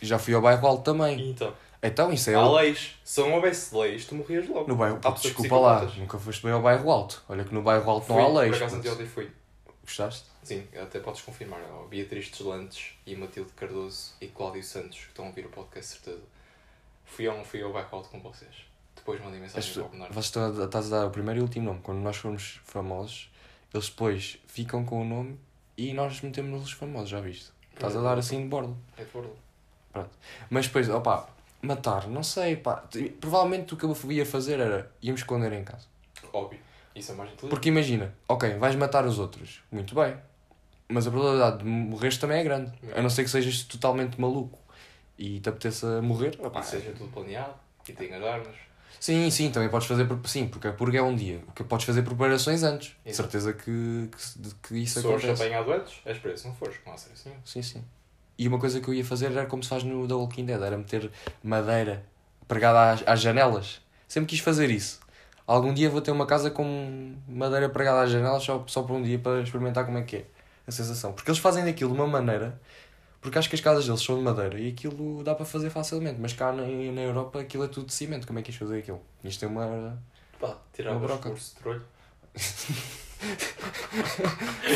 Já 0.00 0.18
fui 0.18 0.34
ao 0.34 0.42
bairro 0.42 0.66
Alto 0.66 0.82
também. 0.82 1.30
Então? 1.30 1.52
Então, 1.82 2.12
isso 2.12 2.30
é... 2.30 2.34
Há 2.34 2.48
leis. 2.48 2.94
Se 3.04 3.20
não 3.20 3.32
houvesse 3.32 3.74
leis, 3.76 4.04
tu 4.04 4.14
morrias 4.14 4.48
logo. 4.48 4.68
No 4.68 4.76
bairro, 4.76 4.98
Há 5.04 5.10
desculpa 5.10 5.56
lá, 5.58 5.74
psicopatas. 5.76 5.96
nunca 5.98 6.18
foste 6.18 6.42
bem 6.42 6.52
ao 6.52 6.62
bairro 6.62 6.88
alto. 6.90 7.22
Olha 7.28 7.42
que 7.44 7.52
no 7.52 7.62
bairro 7.62 7.90
alto 7.90 8.06
Fui, 8.06 8.16
não 8.16 8.24
há 8.24 8.40
leis. 8.40 8.50
Por 8.56 8.62
acaso 8.62 8.76
anteontem 8.76 9.06
fui. 9.06 9.30
Gostaste? 9.84 10.28
Sim, 10.42 10.66
até 10.80 11.00
podes 11.00 11.22
confirmar. 11.22 11.60
Ó, 11.72 11.84
Beatriz 11.84 12.30
Deslantes 12.30 12.94
e 13.06 13.16
Matilde 13.16 13.52
Cardoso 13.52 14.12
e 14.20 14.28
Cláudio 14.28 14.62
Santos, 14.62 14.98
que 14.98 15.08
estão 15.08 15.26
a 15.26 15.28
ouvir 15.28 15.46
o 15.46 15.50
podcast, 15.50 15.94
certeza. 15.94 16.22
Fui 17.04 17.26
ao, 17.26 17.44
fui 17.44 17.62
ao 17.62 17.72
bairro 17.72 17.88
alto 17.96 18.08
com 18.08 18.20
vocês. 18.20 18.54
Depois 18.94 19.20
mandei 19.22 19.40
mensagem 19.40 19.72
para 19.72 19.82
o 19.82 19.88
Bernardo. 19.88 20.18
A, 20.18 20.64
estás 20.64 20.92
a 20.92 20.98
dar 21.00 21.06
o 21.06 21.10
primeiro 21.10 21.40
e 21.40 21.42
o 21.42 21.44
último 21.44 21.66
nome. 21.66 21.80
Quando 21.82 21.98
nós 21.98 22.16
formos 22.16 22.60
famosos, 22.64 23.30
eles 23.74 23.88
depois 23.88 24.38
ficam 24.46 24.84
com 24.84 25.02
o 25.02 25.04
nome 25.04 25.38
e 25.76 25.92
nós 25.92 26.20
metemos-nos 26.20 26.64
os 26.64 26.72
famosos, 26.72 27.08
já 27.08 27.20
viste? 27.20 27.50
Estás 27.74 27.96
a 27.96 28.00
dar 28.00 28.18
assim 28.18 28.42
de 28.42 28.48
bordo. 28.48 28.76
É 28.96 29.04
de 29.04 29.10
bordo. 29.10 29.34
Mas 30.48 30.66
depois, 30.66 30.88
opá, 30.88 31.28
matar, 31.60 32.06
não 32.08 32.22
sei, 32.22 32.56
pá. 32.56 32.84
Provavelmente 33.20 33.74
o 33.74 33.76
que 33.76 33.84
eu 33.84 33.96
ia 34.12 34.24
fazer 34.24 34.60
era 34.60 34.90
íamos 35.02 35.22
esconder 35.22 35.52
em 35.52 35.64
casa. 35.64 35.86
Óbvio. 36.32 36.60
Isso 36.94 37.12
é 37.12 37.14
mais 37.14 37.30
inteligente. 37.30 37.50
Porque 37.50 37.68
imagina, 37.68 38.14
ok, 38.28 38.54
vais 38.58 38.76
matar 38.76 39.04
os 39.06 39.18
outros, 39.18 39.62
muito 39.70 39.94
bem. 39.94 40.16
Mas 40.88 41.06
a 41.06 41.10
probabilidade 41.10 41.58
de 41.58 41.64
morreres 41.64 42.18
também 42.18 42.38
é 42.40 42.44
grande. 42.44 42.70
A 42.94 43.00
não 43.00 43.08
ser 43.08 43.24
que 43.24 43.30
sejas 43.30 43.62
totalmente 43.62 44.20
maluco 44.20 44.58
e 45.18 45.40
te 45.40 45.48
apeteça 45.48 46.02
morrer. 46.02 46.36
opá, 46.38 46.60
E 46.60 46.64
seja 46.64 46.92
tudo 46.92 47.10
planeado 47.10 47.54
e 47.88 47.92
tenhas 47.92 48.22
armas. 48.22 48.54
Sim, 49.00 49.30
sim, 49.30 49.50
também 49.50 49.68
podes 49.70 49.88
fazer. 49.88 50.04
por- 50.04 50.20
Sim, 50.28 50.46
porque 50.48 50.68
a 50.68 50.72
purga 50.72 50.98
é 50.98 51.02
um 51.02 51.16
dia. 51.16 51.42
O 51.48 51.52
que 51.52 51.64
podes 51.64 51.86
fazer 51.86 52.02
preparações 52.02 52.62
antes. 52.62 52.94
Exato. 53.04 53.30
certeza 53.30 53.52
que, 53.54 54.08
que, 54.12 54.22
se- 54.22 54.38
que 54.62 54.76
isso 54.78 55.00
Se 55.00 55.02
fores 55.02 55.24
acontece. 55.24 55.42
apanhado 55.42 55.72
antes, 55.72 55.94
és 56.04 56.18
preso. 56.18 56.42
Se 56.42 56.48
não 56.48 56.54
fores, 56.54 56.76
stress 56.76 57.26
nenhum. 57.26 57.38
Sim, 57.44 57.62
sim. 57.62 57.84
E 58.38 58.46
uma 58.46 58.58
coisa 58.58 58.80
que 58.80 58.88
eu 58.88 58.94
ia 58.94 59.04
fazer 59.04 59.26
era 59.32 59.46
como 59.46 59.62
se 59.62 59.68
faz 59.70 59.82
no 59.82 60.06
The 60.06 60.14
Walking 60.14 60.44
Dead: 60.44 60.60
era 60.60 60.76
meter 60.76 61.10
madeira 61.42 62.04
pregada 62.46 62.92
às, 62.92 63.02
às 63.06 63.20
janelas. 63.20 63.80
Sempre 64.06 64.28
quis 64.30 64.40
fazer 64.40 64.70
isso. 64.70 65.00
Algum 65.46 65.74
dia 65.74 65.90
vou 65.90 66.00
ter 66.00 66.10
uma 66.10 66.26
casa 66.26 66.50
com 66.50 67.14
madeira 67.28 67.68
pregada 67.68 68.02
às 68.02 68.10
janelas 68.10 68.42
só, 68.42 68.64
só 68.66 68.82
por 68.82 68.94
um 68.94 69.02
dia 69.02 69.18
para 69.18 69.40
experimentar 69.42 69.84
como 69.84 69.98
é 69.98 70.02
que 70.02 70.16
é 70.16 70.24
a 70.66 70.70
sensação. 70.70 71.12
Porque 71.12 71.30
eles 71.30 71.40
fazem 71.40 71.64
daquilo 71.64 71.92
de 71.92 71.96
uma 71.96 72.06
maneira. 72.06 72.60
Porque 73.20 73.38
acho 73.38 73.48
que 73.48 73.54
as 73.54 73.60
casas 73.60 73.86
deles 73.86 74.02
são 74.02 74.16
de 74.16 74.22
madeira 74.22 74.58
e 74.58 74.70
aquilo 74.70 75.22
dá 75.22 75.34
para 75.34 75.44
fazer 75.44 75.70
facilmente. 75.70 76.20
Mas 76.20 76.32
cá 76.32 76.52
na, 76.52 76.62
na 76.64 77.00
Europa 77.00 77.40
aquilo 77.40 77.64
é 77.64 77.68
tudo 77.68 77.86
de 77.86 77.94
cimento. 77.94 78.26
Como 78.26 78.38
é 78.38 78.42
que 78.42 78.50
ias 78.50 78.58
fazer 78.58 78.78
aquilo? 78.78 79.00
Isto 79.22 79.40
tem 79.40 79.48
uma. 79.48 79.96
Pá, 80.40 80.56
tiravas 80.72 81.08
Uma 81.10 81.18
curso 81.18 81.54
de 81.54 81.60
trolho. 81.60 81.82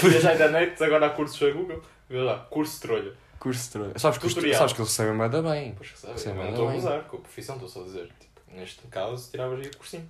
Já 0.02 0.20
já 0.20 0.34
da 0.34 0.48
noite, 0.50 0.82
agora 0.82 1.06
há 1.06 1.10
cursos 1.10 1.42
a 1.42 1.50
Google. 1.50 1.82
Lá, 2.08 2.38
curso 2.50 2.74
de 2.74 2.80
trolho. 2.80 3.16
Curso 3.40 3.64
de 3.64 3.70
trolha. 3.70 3.98
Sabes 3.98 4.18
que, 4.18 4.28
Tutorial. 4.28 4.58
sabes 4.58 4.72
que 4.72 4.80
eles 4.80 4.92
sabem 4.92 5.14
mais 5.14 5.30
bem. 5.30 5.74
Pois 5.76 5.90
que 5.90 5.98
sabe, 5.98 6.20
Sim, 6.20 6.28
eu 6.30 6.34
não 6.36 6.50
estou 6.50 6.68
a 6.68 6.74
usar 6.74 7.00
com 7.04 7.16
a 7.16 7.20
profissão, 7.20 7.56
estou 7.56 7.68
só 7.68 7.80
a 7.80 7.84
dizer. 7.84 8.08
Tipo, 8.20 8.56
neste 8.56 8.86
caso, 8.86 9.30
tiravas 9.30 9.58
aí 9.60 9.66
o 9.66 9.76
cursinho. 9.76 10.08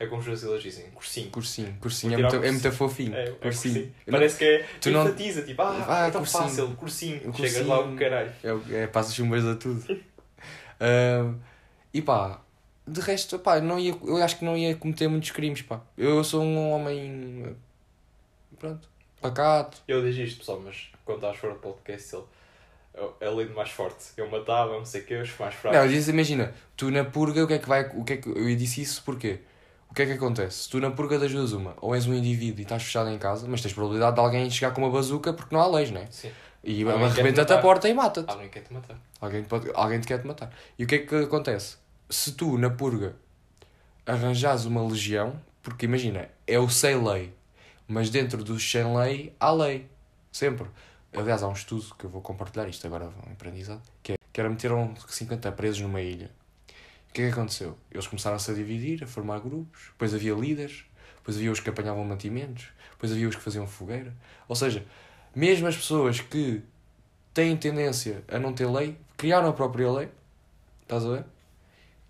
É 0.00 0.06
como 0.06 0.20
os 0.20 0.26
brasileiros 0.26 0.62
dizem, 0.62 0.84
cursinho. 0.90 1.30
Cursinho. 1.30 1.76
Cursinho 1.80 2.12
é 2.12 2.16
Vou 2.16 2.22
muito, 2.22 2.36
tirar 2.36 2.46
é 2.46 2.52
muito 2.52 2.72
fofinho. 2.72 3.14
É, 3.16 3.24
é 3.24 3.30
cursinho. 3.32 3.74
cursinho. 3.74 3.94
Não- 4.06 4.12
Parece 4.12 4.38
que 4.38 4.44
é. 4.44 4.66
tu 4.80 4.90
não- 4.90 5.04
enfatiza, 5.06 5.42
tipo, 5.42 5.60
ah, 5.62 5.84
Ah, 5.88 6.06
é 6.06 6.10
tão 6.10 6.20
cursinho. 6.20 6.42
fácil, 6.44 6.76
cursinho. 6.76 7.16
O 7.16 7.34
Chegas 7.34 7.36
cursinho. 7.54 7.66
lá 7.68 7.80
o 7.80 7.96
caralho. 7.96 8.32
É, 8.70 8.82
é 8.82 8.86
passa 8.86 9.12
chumbas 9.12 9.44
a 9.44 9.56
tudo. 9.56 9.84
Ahm, 10.80 11.34
e 11.92 12.00
pá, 12.00 12.40
de 12.86 13.00
resto, 13.00 13.38
pá, 13.40 13.60
não 13.60 13.76
ia, 13.78 13.92
eu 14.04 14.16
acho 14.22 14.38
que 14.38 14.44
não 14.44 14.56
ia 14.56 14.74
cometer 14.76 15.08
muitos 15.08 15.32
crimes, 15.32 15.62
pá. 15.62 15.80
Eu 15.96 16.22
sou 16.22 16.42
um 16.44 16.70
homem. 16.70 17.56
Pronto, 18.58 18.88
pacato. 19.20 19.78
Eu 19.88 20.00
digo 20.08 20.22
isto, 20.22 20.38
pessoal, 20.38 20.60
mas 20.64 20.88
quando 21.04 21.18
estás 21.18 21.36
fora 21.38 21.54
do 21.54 21.58
podcast, 21.60 22.14
ele 22.14 22.24
é 23.20 23.26
a 23.26 23.30
lei 23.30 23.46
do 23.46 23.54
mais 23.54 23.70
forte. 23.70 24.04
Eu 24.16 24.30
matava, 24.30 24.72
não 24.78 24.84
sei 24.84 25.00
o 25.00 25.04
que, 25.04 25.14
os 25.16 25.28
mais 25.38 25.54
Não, 25.54 25.60
fracos. 25.60 25.80
eu 25.80 25.88
disse, 25.88 26.10
imagina, 26.10 26.54
tu 26.76 26.90
na 26.90 27.04
purga, 27.04 27.42
o 27.44 27.46
que 27.48 27.54
é 27.54 27.58
que 27.58 27.68
vai. 27.68 27.88
O 27.96 28.04
que 28.04 28.12
é 28.12 28.16
que, 28.18 28.28
eu 28.28 28.56
disse 28.56 28.80
isso 28.82 29.02
porquê? 29.04 29.40
O 29.90 29.94
que 29.94 30.02
é 30.02 30.06
que 30.06 30.12
acontece? 30.12 30.64
Se 30.64 30.68
tu 30.68 30.80
na 30.80 30.90
purga 30.90 31.18
das 31.18 31.32
duas 31.32 31.52
uma, 31.52 31.74
ou 31.80 31.94
és 31.94 32.06
um 32.06 32.14
indivíduo 32.14 32.60
e 32.60 32.62
estás 32.62 32.82
fechado 32.82 33.10
em 33.10 33.18
casa, 33.18 33.46
mas 33.48 33.62
tens 33.62 33.72
probabilidade 33.72 34.14
de 34.14 34.20
alguém 34.20 34.50
chegar 34.50 34.72
com 34.72 34.82
uma 34.82 34.90
bazuca 34.90 35.32
porque 35.32 35.54
não 35.54 35.62
há 35.62 35.66
leis, 35.66 35.90
não 35.90 36.00
é? 36.00 36.06
Sim. 36.10 36.30
E 36.62 36.84
arrebenta-te 36.86 37.52
a 37.52 37.58
porta 37.58 37.88
e 37.88 37.94
mata-te. 37.94 38.30
Alguém 38.30 38.48
quer 38.48 38.62
te 38.62 38.72
matar. 38.72 38.96
Alguém 39.20 39.42
te, 39.42 39.48
pode, 39.48 39.70
alguém 39.74 40.00
te 40.00 40.06
quer 40.06 40.20
te 40.20 40.26
matar. 40.26 40.52
E 40.78 40.84
o 40.84 40.86
que 40.86 40.96
é 40.96 40.98
que 40.98 41.14
acontece? 41.14 41.76
Se 42.10 42.32
tu, 42.32 42.58
na 42.58 42.68
purga, 42.68 43.16
arranjas 44.04 44.64
uma 44.64 44.86
legião, 44.86 45.40
porque 45.62 45.86
imagina, 45.86 46.28
é 46.46 46.58
o 46.58 46.68
sem 46.68 47.02
lei, 47.02 47.32
mas 47.86 48.10
dentro 48.10 48.44
do 48.44 48.58
sem 48.58 48.96
lei 48.96 49.34
há 49.40 49.50
lei. 49.50 49.88
Sempre. 50.30 50.68
Aliás, 51.16 51.42
há 51.42 51.48
um 51.48 51.52
estudo 51.52 51.94
que 51.98 52.04
eu 52.04 52.10
vou 52.10 52.20
compartilhar 52.20 52.68
isto 52.68 52.86
agora, 52.86 53.06
um 53.06 53.32
aprendizado, 53.32 53.82
que, 54.02 54.12
é, 54.12 54.16
que 54.32 54.40
era 54.40 54.48
meteram 54.48 54.94
50 55.06 55.50
presos 55.52 55.80
numa 55.80 56.00
ilha. 56.00 56.30
O 57.10 57.12
que 57.12 57.22
é 57.22 57.26
que 57.26 57.32
aconteceu? 57.32 57.76
Eles 57.90 58.06
começaram-se 58.06 58.50
a 58.50 58.54
dividir, 58.54 59.02
a 59.02 59.06
formar 59.06 59.40
grupos, 59.40 59.86
depois 59.92 60.14
havia 60.14 60.34
líderes, 60.34 60.84
depois 61.16 61.36
havia 61.36 61.50
os 61.50 61.58
que 61.60 61.68
apanhavam 61.70 62.04
mantimentos, 62.04 62.68
depois 62.92 63.10
havia 63.12 63.28
os 63.28 63.34
que 63.34 63.42
faziam 63.42 63.66
fogueira. 63.66 64.14
Ou 64.46 64.54
seja, 64.54 64.84
mesmo 65.34 65.66
as 65.66 65.76
pessoas 65.76 66.20
que 66.20 66.62
têm 67.34 67.56
tendência 67.56 68.22
a 68.28 68.38
não 68.38 68.52
ter 68.52 68.66
lei, 68.66 68.96
criaram 69.16 69.48
a 69.48 69.52
própria 69.52 69.90
lei, 69.90 70.08
estás 70.82 71.04
a 71.04 71.10
ver? 71.10 71.24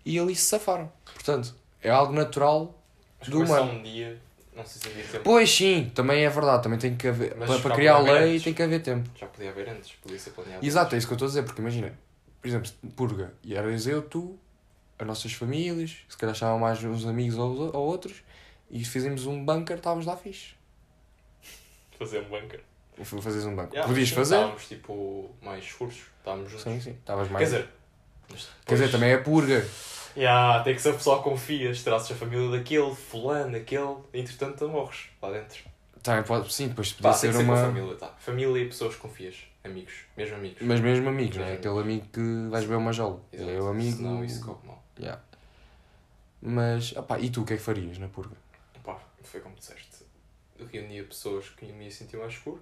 E 0.05 0.19
ali 0.19 0.35
se 0.35 0.43
safaram. 0.43 0.91
Portanto, 1.13 1.55
é 1.81 1.89
algo 1.89 2.13
natural 2.13 2.77
Mas 3.19 3.29
do 3.29 3.41
humano. 3.41 3.71
um 3.73 3.83
dia, 3.83 4.19
não 4.55 4.65
sei 4.65 4.81
se 4.81 4.87
havia 4.89 5.03
tempo. 5.11 5.23
Pois 5.23 5.49
sim, 5.49 5.91
também 5.95 6.23
é 6.23 6.29
verdade, 6.29 6.63
também 6.63 6.77
tem 6.79 6.95
que 6.95 7.07
haver. 7.07 7.35
Mas 7.37 7.47
Para, 7.47 7.57
já 7.57 7.63
para 7.63 7.75
criar 7.75 7.97
podia 7.97 8.11
haver 8.11 8.21
lei 8.21 8.31
antes. 8.33 8.43
tem 8.43 8.53
que 8.53 8.63
haver 8.63 8.81
tempo. 8.81 9.09
Já 9.15 9.27
podia 9.27 9.49
haver 9.49 9.69
antes, 9.69 9.91
podia 10.01 10.19
ser 10.19 10.31
planeado. 10.31 10.65
Exato, 10.65 10.93
é 10.95 10.97
isso 10.97 11.07
que 11.07 11.13
eu 11.13 11.15
estou 11.15 11.25
a 11.25 11.29
dizer, 11.29 11.43
porque 11.43 11.61
imagina, 11.61 11.93
por 12.41 12.47
exemplo, 12.47 12.71
purga, 12.95 13.33
e 13.43 13.55
eras 13.55 13.85
eu, 13.87 14.01
tu, 14.01 14.37
as 14.99 15.07
nossas 15.07 15.31
famílias, 15.33 15.97
se 16.09 16.17
calhar 16.17 16.35
chamam 16.35 16.59
mais 16.59 16.83
uns 16.83 17.05
amigos 17.05 17.37
ou, 17.37 17.73
ou 17.75 17.87
outros, 17.87 18.21
e 18.69 18.83
fizemos 18.85 19.25
um 19.25 19.43
bunker, 19.43 19.77
estávamos 19.77 20.05
lá 20.05 20.15
fixe. 20.17 20.53
Fazer 21.97 22.19
um 22.21 22.25
bunker. 22.25 22.61
Fazes 23.03 23.45
um 23.45 23.55
bunker. 23.55 23.71
Yeah, 23.73 23.87
Podias 23.87 24.09
sim, 24.09 24.15
fazer? 24.15 24.35
Estávamos 24.35 24.67
tipo 24.67 25.29
mais 25.41 25.63
escuros, 25.63 25.95
estávamos 26.17 26.51
juntos. 26.51 26.63
Sim, 26.63 26.81
sim, 26.81 26.91
estavas 26.91 27.27
Quer 27.27 27.33
mais. 27.33 27.45
dizer, 27.49 27.69
mas 28.29 28.41
Quer 28.65 28.73
dizer, 28.73 28.85
depois- 28.87 28.91
também 28.91 29.09
é 29.11 29.17
purga. 29.17 29.65
Yeah, 30.17 30.63
tem 30.63 30.75
que 30.75 30.81
ser 30.81 30.89
o 30.89 30.93
pessoal 30.95 31.23
que 31.23 31.29
confias, 31.29 31.81
trazes 31.81 32.11
a 32.11 32.15
família 32.15 32.49
daquele, 32.57 32.93
fulano, 32.93 33.55
aquele, 33.55 33.95
entretanto 34.13 34.67
morres 34.67 35.05
lá 35.21 35.31
dentro. 35.31 35.63
Também 36.03 36.23
pode, 36.23 36.51
sim, 36.53 36.67
depois 36.67 36.91
podia 36.91 37.13
ser 37.13 37.31
ser 37.31 37.39
a 37.39 37.41
uma. 37.43 37.55
família, 37.55 37.95
tá? 37.95 38.07
Família 38.19 38.61
e 38.63 38.65
pessoas 38.67 38.95
que 38.95 39.01
confias, 39.01 39.35
amigos, 39.63 39.93
mesmo 40.17 40.35
amigos. 40.35 40.57
Mas 40.61 40.79
mesmo 40.81 41.07
amigos, 41.09 41.37
não 41.37 41.43
é? 41.43 41.47
Mesmo 41.51 41.59
Aquele 41.59 41.79
amigo 41.79 42.07
que 42.11 42.49
vais 42.49 42.65
ver 42.65 42.75
uma 42.75 42.91
jola. 42.91 43.21
Exato, 43.31 43.49
É 43.49 43.61
o 43.61 43.67
amigo. 43.67 43.97
Senão 43.97 44.25
isso 44.25 44.41
corre 44.45 44.67
mal. 44.67 44.78
Yeah. 44.99 45.21
Mas, 46.41 46.95
opá, 46.95 47.19
e 47.19 47.29
tu 47.29 47.41
o 47.41 47.45
que 47.45 47.53
é 47.53 47.57
que 47.57 47.61
farias 47.63 47.97
na 47.97 48.07
purga? 48.07 48.35
Pá, 48.83 48.97
foi 49.23 49.41
como 49.41 49.55
disseste. 49.55 50.05
Eu 50.57 50.65
reunia 50.67 51.03
pessoas 51.03 51.49
que 51.49 51.65
me 51.65 51.85
ia 51.85 51.91
sentir 51.91 52.17
mais 52.17 52.33
escuro 52.33 52.61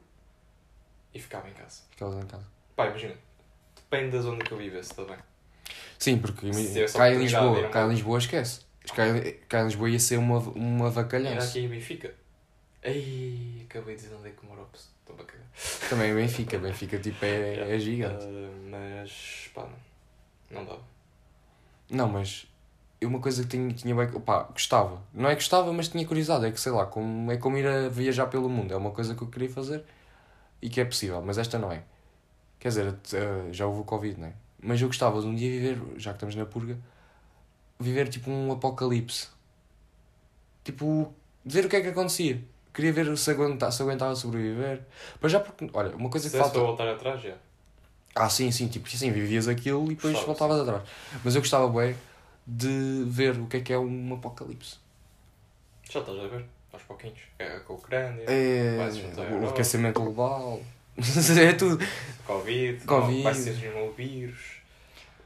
e 1.13 1.19
ficava 1.19 1.47
em 1.49 1.53
casa. 1.53 1.81
Ficavas 1.91 2.23
em 2.23 2.27
casa. 2.27 2.45
Pá, 2.75 2.87
imagina, 2.87 3.15
depende 3.75 4.11
da 4.17 4.21
zona 4.21 4.43
que 4.43 4.51
eu 4.51 4.57
vivesse 4.57 4.93
também. 4.93 5.17
Sim, 5.99 6.19
porque 6.19 6.49
cá 6.95 7.09
em 7.11 7.17
Lisboa, 7.17 7.69
cá 7.69 7.85
em 7.85 7.89
Lisboa 7.89 8.17
esquece. 8.19 8.61
Cá, 8.95 9.07
em- 9.07 9.33
cá 9.49 9.61
em 9.61 9.65
Lisboa 9.65 9.89
ia 9.89 9.99
ser 9.99 10.17
uma, 10.17 10.39
uma 10.39 10.85
Era 10.85 10.89
vacalhança. 10.93 11.49
aqui 11.49 11.59
em 11.59 11.67
Benfica. 11.69 12.13
Ei, 12.83 13.65
acabei 13.69 13.95
de 13.95 14.03
dizer 14.03 14.15
onde 14.15 14.29
é 14.29 14.31
que 14.31 14.45
mora 14.45 14.61
o 14.61 14.65
pessoal. 14.65 14.93
Estou 15.01 15.15
a 15.15 15.25
cagar. 15.25 15.47
Também 15.89 16.11
é 16.11 16.13
Benfica, 16.13 16.57
Benfica 16.57 16.99
tipo 16.99 17.23
é, 17.25 17.55
é 17.75 17.79
gigante. 17.79 18.23
Ah, 18.25 18.51
mas, 18.69 19.49
pá, 19.53 19.63
não. 19.63 19.77
Não 20.51 20.65
dava. 20.65 20.81
Não, 21.89 22.07
mas 22.07 22.47
eu 22.99 23.09
uma 23.09 23.19
coisa 23.19 23.43
que 23.43 23.49
tinha, 23.49 23.71
tinha 23.73 23.95
bem, 23.95 24.07
opá, 24.15 24.43
gostava. 24.43 25.01
Não 25.13 25.29
é 25.29 25.35
que 25.35 25.41
gostava, 25.41 25.71
mas 25.71 25.87
tinha 25.87 26.05
curiosidade. 26.05 26.45
É 26.45 26.51
que 26.51 26.59
sei 26.59 26.71
lá, 26.71 26.85
como, 26.85 27.31
é 27.31 27.37
como 27.37 27.57
ir 27.57 27.67
a 27.67 27.89
viajar 27.89 28.27
pelo 28.27 28.49
mundo. 28.49 28.73
É 28.73 28.77
uma 28.77 28.91
coisa 28.91 29.15
que 29.15 29.21
eu 29.21 29.27
queria 29.27 29.49
fazer 29.49 29.83
e 30.61 30.69
que 30.69 30.81
é 30.81 30.85
possível, 30.85 31.21
mas 31.21 31.37
esta 31.37 31.59
não 31.59 31.71
é. 31.71 31.83
Quer 32.59 32.69
dizer, 32.69 32.95
eh, 33.13 33.53
já 33.53 33.67
houve 33.67 33.81
o 33.81 33.83
Covid, 33.83 34.19
não 34.19 34.27
é? 34.27 34.33
Mas 34.59 34.81
eu 34.81 34.87
gostava 34.87 35.21
de 35.21 35.27
um 35.27 35.35
dia 35.35 35.49
viver, 35.49 35.79
já 35.97 36.11
que 36.11 36.17
estamos 36.17 36.35
na 36.35 36.45
purga, 36.45 36.77
viver 37.79 38.09
tipo 38.09 38.31
um 38.31 38.51
apocalipse. 38.51 39.29
Tipo, 40.63 41.13
ver 41.45 41.65
o 41.65 41.69
que 41.69 41.75
é 41.75 41.81
que 41.81 41.89
acontecia. 41.89 42.43
Queria 42.73 42.91
ver 42.91 43.17
se 43.17 43.31
aguentava, 43.31 43.71
se 43.71 43.81
aguentava 43.81 44.15
sobreviver. 44.15 44.81
Mas 45.21 45.31
já 45.31 45.39
porque, 45.39 45.69
olha, 45.73 45.95
uma 45.95 46.09
coisa 46.09 46.29
que 46.29 46.35
desse 46.35 46.49
falta. 46.51 46.59
voltar 46.59 46.87
atrás, 46.87 47.21
já. 47.21 47.35
Ah, 48.17 48.29
sim, 48.29 48.51
sim, 48.51 48.67
tipo, 48.67 48.89
sim, 48.89 49.11
vivias 49.11 49.47
aquilo 49.47 49.85
e 49.91 49.95
depois 49.95 50.13
Gostava, 50.13 50.25
voltavas 50.33 50.67
atrás. 50.67 50.89
Mas 51.23 51.35
eu 51.35 51.41
gostava, 51.41 51.67
bué, 51.67 51.95
de 52.45 53.03
ver 53.07 53.37
o 53.39 53.47
que 53.47 53.57
é 53.57 53.61
que 53.61 53.73
é 53.73 53.79
um 53.79 54.13
apocalipse. 54.13 54.77
Já 55.89 55.99
estás 55.99 56.19
a 56.19 56.27
ver? 56.27 56.45
Aos 56.73 56.83
pouquinhos. 56.83 57.19
É 57.39 57.59
com 57.59 57.73
a 57.73 57.75
Ucrânia, 57.77 58.23
É, 58.27 58.77
o 59.41 59.49
aquecimento 59.49 60.01
global. 60.01 60.61
é 60.97 61.53
tudo. 61.53 61.85
Covid, 62.25 62.83
Covid. 62.85 63.23
vai 63.23 63.33
ser 63.33 63.75
um 63.75 63.91
vírus, 63.91 64.57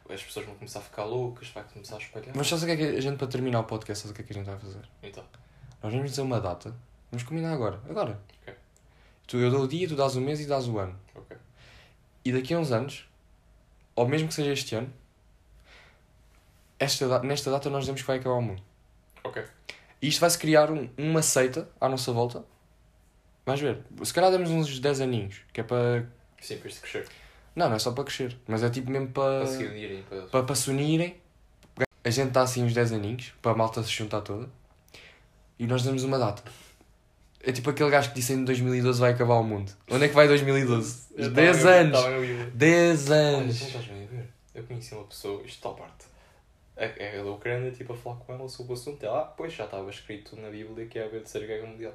as 0.09 0.21
pessoas 0.21 0.45
vão 0.45 0.55
começar 0.55 0.79
a 0.79 0.81
ficar 0.81 1.05
loucas, 1.05 1.49
vai 1.49 1.63
começar 1.63 1.95
a 1.95 1.99
espalhar. 1.99 2.31
Mas 2.35 2.47
sabes 2.47 2.63
o 2.63 2.65
que 2.67 2.71
é 2.73 2.77
que 2.77 2.83
a 2.83 3.01
gente, 3.01 3.17
para 3.17 3.27
terminar 3.27 3.61
o 3.61 3.63
podcast, 3.63 4.03
sabes 4.03 4.11
o 4.11 4.15
que 4.15 4.21
é 4.21 4.25
que 4.25 4.33
a 4.33 4.35
gente 4.35 4.45
vai 4.45 4.59
fazer? 4.59 4.81
Então, 5.01 5.23
Nós 5.81 5.93
vamos 5.93 6.09
dizer 6.09 6.21
uma 6.21 6.39
data. 6.41 6.75
Vamos 7.09 7.23
combinar 7.23 7.53
agora. 7.53 7.79
Agora. 7.89 8.19
Ok. 8.41 8.53
Tu, 9.27 9.37
eu 9.37 9.49
dou 9.49 9.63
o 9.63 9.67
dia, 9.67 9.87
tu 9.87 9.95
dás 9.95 10.15
o 10.15 10.21
mês 10.21 10.41
e 10.41 10.45
dás 10.45 10.67
o 10.67 10.77
ano. 10.77 10.97
ok. 11.15 11.37
E 12.23 12.31
daqui 12.31 12.53
a 12.53 12.59
uns 12.59 12.71
anos, 12.71 13.07
ou 13.95 14.07
mesmo 14.07 14.27
que 14.27 14.33
seja 14.33 14.51
este 14.53 14.75
ano, 14.75 14.91
esta, 16.79 17.19
nesta 17.23 17.51
data 17.51 17.69
nós 17.69 17.81
dizemos 17.81 18.01
que 18.01 18.07
vai 18.07 18.17
acabar 18.17 18.35
o 18.35 18.41
mundo. 18.41 18.61
Ok. 19.23 19.43
E 20.01 20.07
isto 20.07 20.19
vai-se 20.19 20.37
criar 20.37 20.71
um- 20.71 20.89
uma 20.97 21.21
seita 21.21 21.69
à 21.79 21.87
nossa 21.87 22.11
volta. 22.11 22.43
Vais 23.45 23.59
ver. 23.59 23.79
Se 24.03 24.13
calhar 24.13 24.31
damos 24.31 24.49
uns 24.49 24.79
10 24.79 25.01
aninhos. 25.01 25.41
Que 25.53 25.61
é 25.61 25.63
para. 25.63 26.07
Sim, 26.39 26.57
para 26.57 26.69
isto 26.69 26.81
crescer. 26.81 27.07
Não, 27.55 27.69
não 27.69 27.75
é 27.75 27.79
só 27.79 27.91
para 27.91 28.03
crescer. 28.03 28.37
Mas 28.47 28.63
é 28.63 28.69
tipo 28.69 28.89
mesmo 28.89 29.09
para. 29.09 29.39
Para 29.39 29.47
se 29.47 29.63
unirem. 29.65 30.03
Para... 30.03 30.21
para, 30.23 30.43
para 30.43 30.55
se 30.55 30.69
unirem. 30.69 31.21
A 32.03 32.09
gente 32.09 32.29
está 32.29 32.41
assim 32.41 32.63
uns 32.63 32.73
10 32.73 32.93
aninhos. 32.93 33.33
Para 33.41 33.51
a 33.51 33.55
malta 33.55 33.83
se 33.83 33.89
juntar 33.91 34.21
toda. 34.21 34.49
E 35.59 35.67
nós 35.67 35.83
damos 35.83 36.03
uma 36.03 36.17
data. 36.17 36.43
É 37.43 37.51
tipo 37.51 37.69
aquele 37.69 37.89
gajo 37.89 38.09
que 38.09 38.15
disse 38.15 38.33
em 38.33 38.43
2012 38.45 38.99
vai 38.99 39.11
acabar 39.11 39.35
o 39.35 39.43
mundo. 39.43 39.71
Onde 39.89 40.05
é 40.05 40.07
que 40.09 40.13
vai 40.15 40.27
2012? 40.27 41.07
Eu 41.17 41.29
10 41.31 41.57
estava 41.57 41.75
a- 41.75 41.79
anos! 41.79 41.97
estava 41.97 42.13
a 42.15 42.17
ouvir. 42.17 42.45
10 42.51 43.09
Olha, 43.09 43.19
anos! 43.19 43.57
tu 43.57 43.61
não 43.61 43.67
estás 43.67 43.85
bem 43.87 44.03
a 44.03 44.07
ver? 44.07 44.25
Eu 44.55 44.63
conheci 44.63 44.93
uma 44.93 45.03
pessoa, 45.05 45.37
isto 45.43 45.55
está 45.55 45.69
à 45.69 45.73
parte. 45.73 46.05
É, 46.77 47.17
é 47.17 47.23
da 47.23 47.29
Ucrânia, 47.31 47.71
tipo, 47.71 47.93
a 47.93 47.95
falar 47.97 48.15
com 48.17 48.33
ela 48.33 48.47
sobre 48.49 48.73
o 48.73 48.75
assunto. 48.75 49.03
Ela, 49.05 49.21
ah, 49.21 49.25
pois 49.25 49.53
já 49.53 49.65
estava 49.65 49.89
escrito 49.89 50.35
na 50.35 50.49
Bíblia 50.49 50.85
que 50.87 50.97
ia 50.97 51.05
haver 51.05 51.21
de 51.23 51.29
ser 51.29 51.45
guerra 51.47 51.67
mundial. 51.67 51.93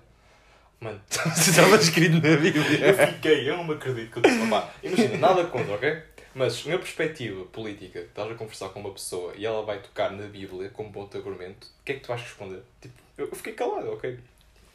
Mano, 0.80 1.00
Estava 1.36 1.76
escrito 1.76 2.20
na 2.20 2.28
eu 2.28 2.40
Bíblia. 2.40 3.06
fiquei, 3.08 3.48
eu 3.48 3.56
não 3.56 3.64
me 3.64 3.74
acredito 3.74 4.10
que 4.12 4.18
eu 4.18 4.22
disse, 4.22 4.36
imagina, 4.82 5.18
nada 5.18 5.44
contra, 5.46 5.74
ok? 5.74 6.02
Mas 6.34 6.66
na 6.66 6.76
perspectiva 6.76 7.44
política, 7.46 8.00
estás 8.00 8.30
a 8.30 8.34
conversar 8.34 8.68
com 8.68 8.80
uma 8.80 8.92
pessoa 8.92 9.32
e 9.36 9.46
ela 9.46 9.62
vai 9.64 9.80
tocar 9.80 10.10
na 10.12 10.26
Bíblia 10.26 10.68
como 10.70 10.92
ponto 10.92 11.10
de 11.12 11.16
argumento, 11.18 11.64
o 11.80 11.84
que 11.84 11.92
é 11.92 11.94
que 11.94 12.00
tu 12.02 12.08
vais 12.08 12.20
responder? 12.20 12.60
Tipo, 12.80 12.94
eu 13.16 13.26
eu 13.28 13.34
fiquei 13.36 13.54
calado, 13.54 13.90
ok? 13.92 14.18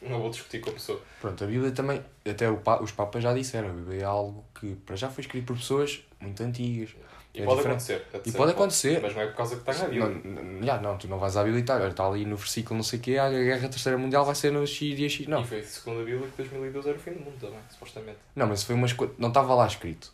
Não 0.01 0.19
vou 0.19 0.29
discutir 0.29 0.59
com 0.59 0.69
a 0.71 0.73
pessoa. 0.73 0.99
Pronto, 1.19 1.43
a 1.43 1.47
Bíblia 1.47 1.71
também. 1.71 2.01
Até 2.27 2.49
o 2.49 2.57
pa- 2.57 2.81
os 2.81 2.91
Papas 2.91 3.21
já 3.23 3.33
disseram. 3.33 3.69
A 3.69 3.73
Bíblia 3.73 4.01
é 4.01 4.03
algo 4.03 4.43
que 4.59 4.75
para 4.85 4.95
já 4.95 5.09
foi 5.09 5.23
escrito 5.23 5.45
por 5.45 5.57
pessoas 5.57 6.03
muito 6.19 6.41
antigas. 6.41 6.89
E 7.33 7.41
É 7.41 7.45
pode 7.45 7.57
diferente. 7.59 7.93
acontecer. 7.93 8.07
E 8.25 8.31
pode 8.33 8.51
acontecer. 8.51 8.99
Mas 9.01 9.15
não 9.15 9.21
é 9.21 9.27
por 9.27 9.35
causa 9.37 9.55
que 9.55 9.69
está 9.71 9.83
na 9.83 9.89
Bíblia. 9.89 10.21
não, 10.25 10.63
já, 10.63 10.81
não, 10.81 10.97
tu 10.97 11.07
não 11.07 11.17
vais 11.17 11.37
à 11.37 11.43
Bíblia 11.43 11.59
e 11.61 11.89
está 11.89 12.05
ali 12.07 12.25
no 12.25 12.35
versículo 12.35 12.75
não 12.77 12.83
sei 12.83 12.99
o 12.99 13.01
quê, 13.01 13.17
a 13.17 13.29
Guerra 13.29 13.69
Terceira 13.69 13.97
Mundial 13.97 14.25
vai 14.25 14.35
ser 14.35 14.51
no 14.51 14.65
X 14.67 14.97
dia 14.97 15.07
X. 15.07 15.27
Não, 15.27 15.41
E 15.41 15.45
foi 15.45 15.63
segundo 15.63 16.01
a 16.01 16.03
Bíblia 16.03 16.27
que 16.27 16.37
2012 16.37 16.89
era 16.89 16.97
o 16.97 17.01
fim 17.01 17.11
do 17.11 17.19
mundo 17.21 17.37
também, 17.39 17.59
supostamente. 17.69 18.17
não 18.35 18.47
mas 18.47 18.63
foi 18.63 18.75
umas 18.75 18.91
coisas. 18.91 19.15
Não 19.17 19.29
estava 19.29 19.53
lá 19.55 19.65
escrito. 19.67 20.11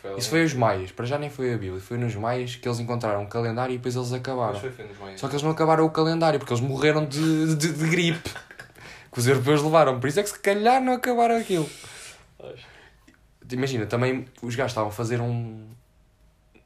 Foi 0.00 0.16
Isso 0.18 0.30
foi 0.30 0.44
os 0.44 0.54
Maias. 0.54 0.92
Para 0.92 1.06
já 1.06 1.18
nem 1.18 1.28
foi 1.30 1.52
a 1.54 1.58
Bíblia. 1.58 1.80
Foi 1.80 1.96
nos 1.98 2.14
Maias 2.14 2.54
que 2.56 2.68
eles 2.68 2.78
encontraram 2.78 3.22
um 3.22 3.26
calendário 3.26 3.74
e 3.74 3.78
depois 3.78 3.96
eles 3.96 4.12
acabaram. 4.12 4.60
Só 5.16 5.26
que 5.28 5.34
eles 5.34 5.42
não 5.42 5.50
acabaram 5.50 5.84
o 5.84 5.90
calendário 5.90 6.38
porque 6.38 6.52
eles 6.52 6.62
morreram 6.62 7.04
de, 7.06 7.56
de, 7.56 7.72
de 7.72 7.88
gripe. 7.88 8.30
Que 9.14 9.20
os 9.20 9.26
europeus 9.28 9.62
levaram. 9.62 10.00
Por 10.00 10.08
isso 10.08 10.18
é 10.18 10.22
que 10.24 10.28
se 10.28 10.38
calhar 10.38 10.82
não 10.82 10.94
acabaram 10.94 11.36
aquilo. 11.36 11.70
Imagina, 13.50 13.86
também 13.86 14.26
os 14.42 14.56
gajos 14.56 14.72
estavam 14.72 14.90
a 14.90 14.92
fazer 14.92 15.20
um, 15.20 15.68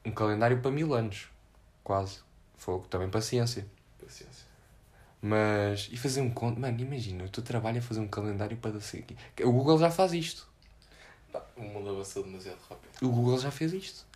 um 0.04 0.11
calendário 0.11 0.58
para 0.61 0.70
mil 0.70 0.94
anos. 0.94 1.28
Quase. 1.84 2.20
Fogo, 2.56 2.87
também 2.88 3.11
paciência. 3.11 3.66
Paciência. 4.02 4.46
Mas. 5.20 5.90
E 5.92 5.96
fazer 5.98 6.22
um 6.22 6.30
conto. 6.30 6.58
Mano, 6.58 6.80
imagina, 6.80 7.24
o 7.24 7.28
teu 7.28 7.44
trabalho 7.44 7.78
é 7.78 7.80
fazer 7.82 8.00
um 8.00 8.08
calendário 8.08 8.56
para. 8.56 8.72
O 9.44 9.52
Google 9.52 9.78
já 9.78 9.90
faz 9.90 10.14
isto. 10.14 10.48
O 11.54 11.62
mundo 11.62 11.90
avançou 11.90 12.22
demasiado 12.22 12.58
rápido. 12.68 12.90
O 13.02 13.11
Google 13.11 13.38
já 13.38 13.50
fez 13.50 13.74
isto. 13.74 14.06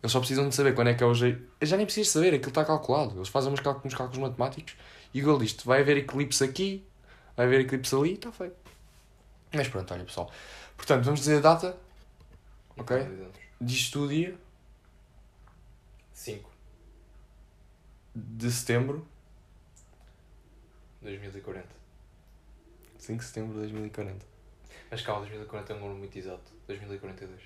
Eles 0.00 0.12
só 0.12 0.20
precisam 0.20 0.48
de 0.48 0.54
saber 0.54 0.74
quando 0.74 0.88
é 0.88 0.94
que 0.94 1.02
é 1.02 1.06
o 1.06 1.14
jeito. 1.14 1.44
Já 1.60 1.76
nem 1.76 1.84
preciso 1.84 2.10
saber, 2.10 2.34
aquilo 2.34 2.50
está 2.50 2.64
calculado. 2.64 3.16
Eles 3.16 3.28
fazem 3.28 3.52
uns 3.52 3.60
cálculos, 3.60 3.92
uns 3.92 3.96
cálculos 3.96 4.22
matemáticos 4.22 4.76
e 5.14 5.20
o 5.20 5.24
Google 5.24 5.40
diz 5.40 5.56
vai 5.64 5.80
haver 5.80 5.98
eclipse 5.98 6.42
aqui, 6.42 6.84
vai 7.42 7.46
haver 7.46 7.60
eclipse 7.60 7.94
ali 7.94 8.10
e 8.10 8.14
está 8.14 8.30
feito. 8.30 8.56
Mas 9.52 9.68
pronto, 9.68 9.92
olha 9.92 10.04
pessoal. 10.04 10.30
Portanto, 10.76 11.04
vamos 11.04 11.20
dizer 11.20 11.38
a 11.38 11.40
data. 11.40 11.76
Ok. 12.76 12.96
Diz 13.60 13.90
tu 13.90 14.04
o 14.04 14.08
dia 14.08 14.36
5 16.14 16.50
de 18.14 18.50
setembro. 18.50 19.06
2040. 21.02 21.66
5 22.98 23.18
de 23.18 23.24
setembro 23.24 23.52
de 23.54 23.58
2040. 23.60 24.24
Mas 24.90 25.02
calma, 25.02 25.20
2040 25.22 25.72
é 25.72 25.76
um 25.76 25.80
número 25.80 25.98
muito 25.98 26.16
exato. 26.16 26.52
2042. 26.68 27.40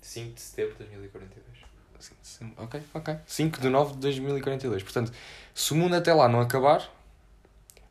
5 0.00 0.34
de 0.34 0.40
setembro 0.40 0.72
de 0.72 0.84
2042. 0.84 1.58
5 1.98 2.20
de 2.20 2.28
setembro. 2.28 2.64
Ok, 2.64 2.82
ok. 2.94 3.16
5 3.26 3.60
de 3.60 3.68
9 3.68 3.92
de 3.94 3.98
2042. 3.98 4.82
Portanto, 4.82 5.12
se 5.54 5.72
o 5.72 5.76
mundo 5.76 5.94
até 5.94 6.12
lá 6.12 6.28
não 6.28 6.40
acabar, 6.40 6.90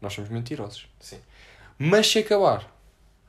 nós 0.06 0.13
somos 0.13 0.30
mentirosos. 0.30 0.88
Sim. 1.00 1.20
Mas 1.78 2.08
se 2.08 2.20
acabar, 2.20 2.65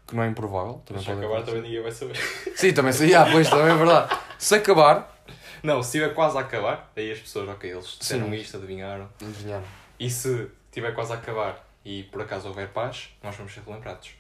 que 0.06 0.14
não 0.14 0.22
é 0.22 0.28
improvável, 0.28 0.82
também 0.84 1.02
se 1.02 1.08
pode 1.08 1.18
acabar 1.18 1.36
acontecer. 1.38 1.56
também 1.56 1.70
ninguém 1.70 1.82
vai 1.82 1.92
saber. 1.92 2.16
Sim, 2.54 2.72
também 2.72 2.92
sei. 2.92 3.14
Ah, 3.14 3.26
pois, 3.30 3.50
também 3.50 3.72
é 3.72 3.76
verdade. 3.76 4.18
Se 4.38 4.54
acabar. 4.54 5.16
Não, 5.62 5.82
se 5.82 5.88
estiver 5.88 6.14
quase 6.14 6.36
a 6.36 6.42
acabar, 6.42 6.92
aí 6.94 7.10
as 7.10 7.18
pessoas, 7.18 7.48
ok, 7.48 7.72
eles 7.72 7.96
disseram 7.98 8.26
Sim. 8.26 8.34
isto, 8.36 8.56
adivinharam. 8.56 9.08
Adivinharam. 9.20 9.64
E 9.98 10.08
se 10.08 10.48
estiver 10.66 10.94
quase 10.94 11.12
a 11.12 11.16
acabar 11.16 11.66
e 11.84 12.04
por 12.04 12.20
acaso 12.20 12.46
houver 12.48 12.68
paz, 12.68 13.08
nós 13.22 13.34
vamos 13.34 13.52
ser 13.52 13.62
relembrados. 13.66 14.10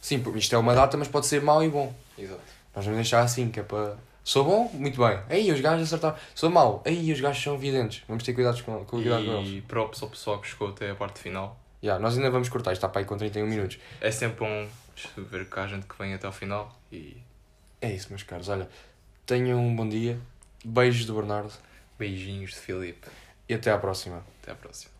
Sim, 0.00 0.20
porque 0.20 0.38
isto 0.38 0.54
é 0.54 0.58
uma 0.58 0.74
data, 0.74 0.96
mas 0.96 1.08
pode 1.08 1.26
ser 1.26 1.42
mau 1.42 1.62
e 1.62 1.68
bom. 1.68 1.92
Exato. 2.16 2.40
Nós 2.74 2.84
vamos 2.84 2.98
deixar 2.98 3.20
assim, 3.22 3.50
que 3.50 3.60
é 3.60 3.62
para. 3.62 3.96
Sou 4.22 4.44
bom? 4.44 4.70
Muito 4.72 4.98
bem. 4.98 5.18
Aí 5.28 5.52
os 5.52 5.60
gajos 5.60 5.88
acertaram. 5.88 6.16
Sou 6.34 6.48
mau? 6.48 6.82
Aí 6.86 7.12
os 7.12 7.20
gajos 7.20 7.42
são 7.42 7.58
videntes. 7.58 8.02
Vamos 8.08 8.22
ter 8.22 8.32
cuidados 8.32 8.62
com, 8.62 8.72
com, 8.78 8.84
cuidado 8.84 9.24
com 9.24 9.32
eles. 9.32 9.48
E 9.50 9.60
props 9.60 10.02
ao 10.02 10.08
pessoal 10.08 10.40
que 10.40 10.48
chegou 10.48 10.68
até 10.68 10.90
a 10.90 10.94
parte 10.94 11.20
final. 11.20 11.58
Yeah, 11.84 12.00
nós 12.02 12.16
ainda 12.16 12.30
vamos 12.30 12.48
cortar, 12.48 12.72
isto 12.72 12.78
está 12.78 12.88
para 12.88 13.02
aí 13.02 13.04
com 13.04 13.14
31 13.14 13.46
minutos. 13.46 13.78
É 14.00 14.10
sempre 14.10 14.38
bom 14.40 14.68
ver 15.18 15.44
que 15.50 15.60
há 15.60 15.66
gente 15.66 15.86
que 15.86 15.98
vem 15.98 16.14
até 16.14 16.26
ao 16.26 16.32
final 16.32 16.74
e 16.90 17.16
É 17.78 17.92
isso, 17.92 18.08
meus 18.08 18.22
caros. 18.22 18.48
Olha, 18.48 18.70
tenham 19.26 19.60
um 19.60 19.76
bom 19.76 19.86
dia. 19.86 20.18
Beijos 20.64 21.04
do 21.04 21.14
Bernardo 21.14 21.52
beijinhos 21.98 22.52
de 22.52 22.56
Filipe. 22.56 23.06
e 23.48 23.54
até 23.54 23.70
à 23.70 23.78
próxima. 23.78 24.24
Até 24.42 24.52
à 24.52 24.54
próxima. 24.54 24.93